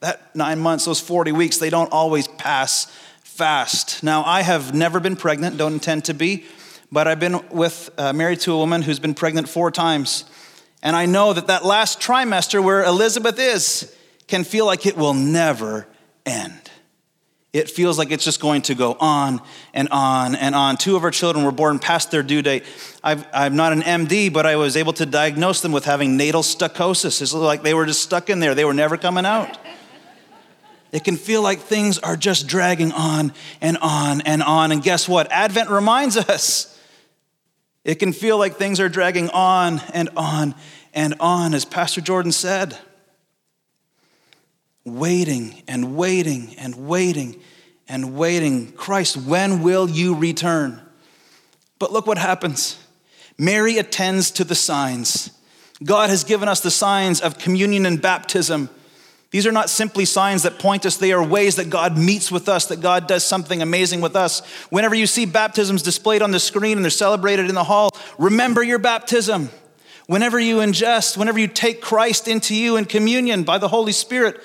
That 0.00 0.34
nine 0.34 0.60
months, 0.60 0.84
those 0.84 1.00
40 1.00 1.32
weeks, 1.32 1.58
they 1.58 1.70
don't 1.70 1.92
always 1.92 2.28
pass 2.28 2.86
fast. 3.22 4.02
Now, 4.02 4.24
I 4.24 4.42
have 4.42 4.74
never 4.74 5.00
been 5.00 5.16
pregnant, 5.16 5.56
don't 5.56 5.74
intend 5.74 6.04
to 6.06 6.14
be, 6.14 6.44
but 6.90 7.06
I've 7.06 7.20
been 7.20 7.40
with, 7.50 7.90
uh, 7.98 8.12
married 8.12 8.40
to 8.40 8.52
a 8.52 8.56
woman 8.56 8.82
who's 8.82 8.98
been 8.98 9.14
pregnant 9.14 9.48
four 9.48 9.70
times. 9.70 10.24
And 10.82 10.94
I 10.94 11.06
know 11.06 11.32
that 11.32 11.48
that 11.48 11.64
last 11.64 12.00
trimester 12.00 12.62
where 12.62 12.84
Elizabeth 12.84 13.38
is 13.38 13.94
can 14.28 14.44
feel 14.44 14.66
like 14.66 14.86
it 14.86 14.96
will 14.96 15.14
never 15.14 15.86
end. 16.24 16.68
It 17.52 17.70
feels 17.70 17.96
like 17.96 18.10
it's 18.10 18.24
just 18.24 18.40
going 18.40 18.62
to 18.62 18.74
go 18.74 18.96
on 19.00 19.40
and 19.72 19.88
on 19.90 20.34
and 20.34 20.54
on. 20.54 20.76
Two 20.76 20.96
of 20.96 21.04
our 21.04 21.10
children 21.10 21.44
were 21.44 21.52
born 21.52 21.78
past 21.78 22.10
their 22.10 22.22
due 22.22 22.42
date. 22.42 22.64
i 23.02 23.16
am 23.32 23.56
not 23.56 23.72
an 23.72 23.80
MD, 23.80 24.30
but 24.30 24.44
I 24.44 24.56
was 24.56 24.76
able 24.76 24.92
to 24.94 25.06
diagnose 25.06 25.62
them 25.62 25.72
with 25.72 25.86
having 25.86 26.16
natal 26.16 26.42
stockosis. 26.42 27.22
It's 27.22 27.32
like 27.32 27.62
they 27.62 27.72
were 27.72 27.86
just 27.86 28.02
stuck 28.02 28.28
in 28.28 28.40
there, 28.40 28.54
they 28.54 28.66
were 28.66 28.74
never 28.74 28.96
coming 28.98 29.24
out. 29.24 29.58
It 30.90 31.04
can 31.04 31.16
feel 31.16 31.42
like 31.42 31.60
things 31.60 31.98
are 31.98 32.16
just 32.16 32.46
dragging 32.46 32.92
on 32.92 33.32
and 33.60 33.76
on 33.78 34.22
and 34.22 34.42
on. 34.42 34.72
And 34.72 34.82
guess 34.82 35.08
what? 35.08 35.30
Advent 35.30 35.70
reminds 35.70 36.16
us. 36.16 36.74
It 37.84 37.96
can 37.96 38.12
feel 38.12 38.38
like 38.38 38.56
things 38.56 38.80
are 38.80 38.88
dragging 38.88 39.30
on 39.30 39.80
and 39.92 40.10
on 40.16 40.54
and 40.94 41.14
on, 41.20 41.54
as 41.54 41.64
Pastor 41.64 42.00
Jordan 42.00 42.32
said. 42.32 42.76
Waiting 44.84 45.62
and 45.68 45.96
waiting 45.96 46.54
and 46.58 46.88
waiting 46.88 47.40
and 47.86 48.16
waiting. 48.16 48.72
Christ, 48.72 49.16
when 49.16 49.62
will 49.62 49.88
you 49.88 50.14
return? 50.14 50.80
But 51.78 51.92
look 51.92 52.06
what 52.06 52.18
happens. 52.18 52.78
Mary 53.38 53.78
attends 53.78 54.30
to 54.32 54.44
the 54.44 54.54
signs. 54.54 55.30
God 55.84 56.10
has 56.10 56.24
given 56.24 56.48
us 56.48 56.60
the 56.60 56.70
signs 56.70 57.20
of 57.20 57.38
communion 57.38 57.86
and 57.86 58.02
baptism. 58.02 58.68
These 59.30 59.46
are 59.46 59.52
not 59.52 59.68
simply 59.68 60.06
signs 60.06 60.44
that 60.44 60.58
point 60.58 60.86
us, 60.86 60.96
they 60.96 61.12
are 61.12 61.22
ways 61.22 61.56
that 61.56 61.68
God 61.68 61.98
meets 61.98 62.32
with 62.32 62.48
us, 62.48 62.66
that 62.66 62.80
God 62.80 63.06
does 63.06 63.24
something 63.24 63.60
amazing 63.60 64.00
with 64.00 64.16
us. 64.16 64.40
Whenever 64.70 64.94
you 64.94 65.06
see 65.06 65.26
baptisms 65.26 65.82
displayed 65.82 66.22
on 66.22 66.30
the 66.30 66.40
screen 66.40 66.78
and 66.78 66.84
they're 66.84 66.90
celebrated 66.90 67.48
in 67.48 67.54
the 67.54 67.64
hall, 67.64 67.90
remember 68.18 68.62
your 68.62 68.78
baptism. 68.78 69.50
Whenever 70.06 70.40
you 70.40 70.56
ingest, 70.56 71.18
whenever 71.18 71.38
you 71.38 71.46
take 71.46 71.82
Christ 71.82 72.26
into 72.26 72.54
you 72.54 72.78
in 72.78 72.86
communion 72.86 73.42
by 73.42 73.58
the 73.58 73.68
Holy 73.68 73.92
Spirit, 73.92 74.40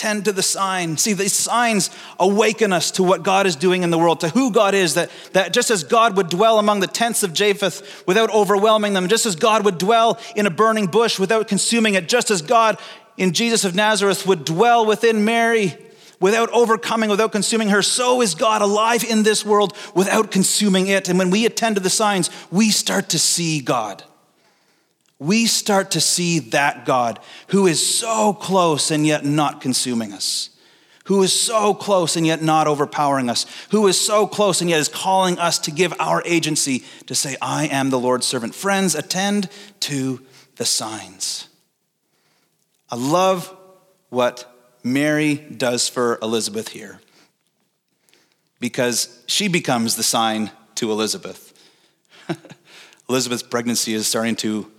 attend 0.00 0.24
to 0.24 0.32
the 0.32 0.42
sign. 0.42 0.96
See, 0.96 1.12
these 1.12 1.34
signs 1.34 1.90
awaken 2.18 2.72
us 2.72 2.90
to 2.92 3.02
what 3.02 3.22
God 3.22 3.46
is 3.46 3.54
doing 3.54 3.82
in 3.82 3.90
the 3.90 3.98
world, 3.98 4.20
to 4.20 4.30
who 4.30 4.50
God 4.50 4.74
is, 4.74 4.94
that, 4.94 5.10
that 5.34 5.52
just 5.52 5.70
as 5.70 5.84
God 5.84 6.16
would 6.16 6.30
dwell 6.30 6.58
among 6.58 6.80
the 6.80 6.86
tents 6.86 7.22
of 7.22 7.34
Japheth 7.34 8.04
without 8.06 8.30
overwhelming 8.30 8.94
them, 8.94 9.08
just 9.08 9.26
as 9.26 9.36
God 9.36 9.62
would 9.66 9.76
dwell 9.76 10.18
in 10.34 10.46
a 10.46 10.50
burning 10.50 10.86
bush 10.86 11.18
without 11.18 11.48
consuming 11.48 11.94
it, 11.94 12.08
just 12.08 12.30
as 12.30 12.40
God 12.40 12.78
in 13.18 13.34
Jesus 13.34 13.62
of 13.66 13.74
Nazareth 13.74 14.26
would 14.26 14.46
dwell 14.46 14.86
within 14.86 15.26
Mary 15.26 15.76
without 16.18 16.48
overcoming, 16.50 17.10
without 17.10 17.32
consuming 17.32 17.68
her, 17.68 17.82
so 17.82 18.22
is 18.22 18.34
God 18.34 18.62
alive 18.62 19.04
in 19.04 19.22
this 19.22 19.44
world 19.44 19.76
without 19.94 20.30
consuming 20.30 20.86
it. 20.86 21.10
And 21.10 21.18
when 21.18 21.30
we 21.30 21.44
attend 21.44 21.76
to 21.76 21.82
the 21.82 21.90
signs, 21.90 22.30
we 22.50 22.70
start 22.70 23.10
to 23.10 23.18
see 23.18 23.60
God 23.60 24.02
we 25.20 25.44
start 25.44 25.92
to 25.92 26.00
see 26.00 26.38
that 26.38 26.86
God 26.86 27.20
who 27.48 27.66
is 27.66 27.86
so 27.86 28.32
close 28.32 28.90
and 28.90 29.06
yet 29.06 29.24
not 29.24 29.60
consuming 29.60 30.12
us, 30.12 30.48
who 31.04 31.22
is 31.22 31.38
so 31.38 31.74
close 31.74 32.16
and 32.16 32.26
yet 32.26 32.42
not 32.42 32.66
overpowering 32.66 33.28
us, 33.28 33.44
who 33.70 33.86
is 33.86 34.00
so 34.00 34.26
close 34.26 34.62
and 34.62 34.70
yet 34.70 34.80
is 34.80 34.88
calling 34.88 35.38
us 35.38 35.58
to 35.60 35.70
give 35.70 35.92
our 36.00 36.22
agency 36.24 36.82
to 37.06 37.14
say, 37.14 37.36
I 37.40 37.66
am 37.66 37.90
the 37.90 37.98
Lord's 37.98 38.26
servant. 38.26 38.54
Friends, 38.54 38.94
attend 38.94 39.50
to 39.80 40.24
the 40.56 40.64
signs. 40.64 41.48
I 42.90 42.96
love 42.96 43.54
what 44.08 44.50
Mary 44.82 45.34
does 45.34 45.86
for 45.86 46.18
Elizabeth 46.22 46.68
here 46.68 46.98
because 48.58 49.22
she 49.26 49.48
becomes 49.48 49.96
the 49.96 50.02
sign 50.02 50.50
to 50.76 50.90
Elizabeth. 50.90 51.52
Elizabeth's 53.08 53.42
pregnancy 53.42 53.92
is 53.92 54.06
starting 54.06 54.36
to 54.36 54.70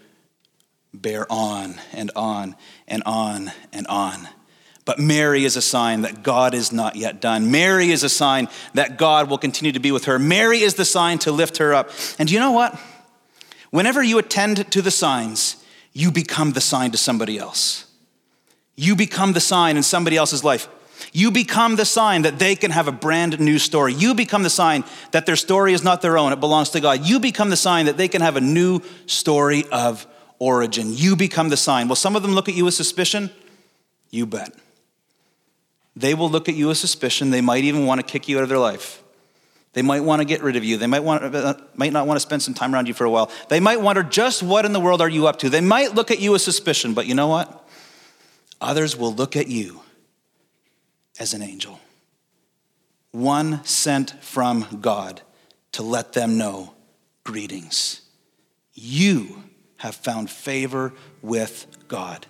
bear 0.94 1.26
on 1.32 1.76
and 1.94 2.12
on 2.16 2.56
and 2.88 3.04
on 3.06 3.52
and 3.72 3.88
on. 3.88 4.28
But 4.84 5.00
Mary 5.00 5.46
is 5.46 5.56
a 5.56 5.62
sign 5.62 6.02
that 6.02 6.24
God 6.24 6.54
is 6.54 6.72
not 6.72 6.96
yet 6.96 7.22
done. 7.22 7.52
Mary 7.52 7.92
is 7.92 8.04
a 8.04 8.10
sign 8.10 8.50
that 8.74 8.98
God 8.98 9.30
will 9.30 9.38
continue 9.38 9.72
to 9.72 9.80
be 9.80 9.92
with 9.92 10.06
her. 10.06 10.18
Mary 10.18 10.62
is 10.62 10.74
the 10.74 10.86
sign 10.86 11.20
to 11.20 11.32
lift 11.32 11.58
her 11.58 11.74
up. 11.74 11.92
And 12.18 12.32
you 12.32 12.40
know 12.40 12.52
what? 12.52 12.80
Whenever 13.70 14.04
you 14.04 14.18
attend 14.18 14.72
to 14.72 14.82
the 14.82 14.92
signs, 14.92 15.64
you 15.94 16.12
become 16.12 16.52
the 16.52 16.62
sign 16.62 16.92
to 16.92 16.98
somebody 16.98 17.38
else. 17.38 17.86
You 18.76 18.96
become 18.96 19.34
the 19.34 19.40
sign 19.40 19.78
in 19.78 19.84
somebody 19.84 20.18
else's 20.18 20.44
life. 20.44 20.68
You 21.14 21.32
become 21.32 21.76
the 21.76 21.86
sign 21.86 22.24
that 22.24 22.40
they 22.40 22.56
can 22.56 22.72
have 22.72 22.88
a 22.88 22.92
brand 22.92 23.40
new 23.40 23.60
story. 23.60 23.94
You 23.94 24.14
become 24.14 24.44
the 24.44 24.50
sign 24.50 24.84
that 25.12 25.26
their 25.26 25.36
story 25.36 25.74
is 25.74 25.84
not 25.84 26.02
their 26.02 26.18
own, 26.18 26.32
it 26.32 26.40
belongs 26.40 26.70
to 26.72 26.80
God. 26.80 27.06
You 27.06 27.20
become 27.20 27.50
the 27.50 27.56
sign 27.56 27.86
that 27.86 27.98
they 27.98 28.08
can 28.08 28.22
have 28.22 28.36
a 28.36 28.42
new 28.42 28.82
story 29.06 29.66
of 29.72 30.06
origin. 30.42 30.98
You 30.98 31.16
become 31.16 31.50
the 31.50 31.56
sign. 31.56 31.88
Will 31.88 31.96
some 31.96 32.16
of 32.16 32.24
them 32.24 32.34
look 32.34 32.50
at 32.50 32.56
you 32.56 32.66
with 32.66 32.74
suspicion? 32.74 33.30
You 34.10 34.26
bet. 34.26 34.52
They 35.96 36.16
will 36.16 36.30
look 36.30 36.50
at 36.50 36.56
you 36.56 36.70
with 36.70 36.80
suspicion. 36.80 37.30
They 37.30 37.42
might 37.42 37.64
even 37.64 37.86
want 37.86 38.02
to 38.02 38.06
kick 38.06 38.28
you 38.28 38.38
out 38.38 38.44
of 38.44 38.50
their 38.50 38.58
life. 38.58 39.04
They 39.74 39.84
might 39.84 40.02
want 40.02 40.20
to 40.20 40.26
get 40.26 40.42
rid 40.42 40.56
of 40.56 40.64
you. 40.64 40.78
They 40.78 40.88
might, 40.88 41.04
want, 41.04 41.78
might 41.78 41.94
not 41.94 42.08
want 42.08 42.16
to 42.16 42.22
spend 42.22 42.42
some 42.42 42.56
time 42.56 42.74
around 42.74 42.88
you 42.88 42.94
for 42.94 43.06
a 43.06 43.10
while. 43.10 43.32
They 43.50 43.60
might 43.60 43.80
wonder 43.80 44.02
just 44.02 44.42
what 44.42 44.66
in 44.66 44.74
the 44.74 44.80
world 44.80 45.00
are 45.00 45.08
you 45.08 45.28
up 45.28 45.38
to. 45.40 45.50
They 45.50 45.62
might 45.62 45.94
look 45.94 46.10
at 46.10 46.20
you 46.20 46.32
with 46.32 46.42
suspicion, 46.42 46.96
but 46.96 47.06
you 47.06 47.14
know 47.14 47.28
what? 47.28 47.70
Others 48.60 48.98
will 48.98 49.14
look 49.14 49.36
at 49.36 49.48
you 49.48 49.82
as 51.20 51.34
an 51.36 51.44
angel. 51.44 51.80
One 53.12 53.64
sent 53.64 54.12
from 54.24 54.80
God 54.82 55.22
to 55.74 55.84
let 55.84 56.14
them 56.14 56.38
know 56.38 56.74
greetings. 57.24 58.02
You 58.74 59.44
have 59.82 59.96
found 59.96 60.30
favor 60.30 60.94
with 61.24 61.66
God, 61.88 62.28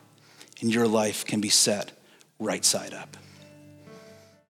and 0.61 0.73
your 0.73 0.87
life 0.87 1.25
can 1.25 1.41
be 1.41 1.49
set 1.49 1.91
right 2.39 2.63
side 2.63 2.93
up. 2.93 3.17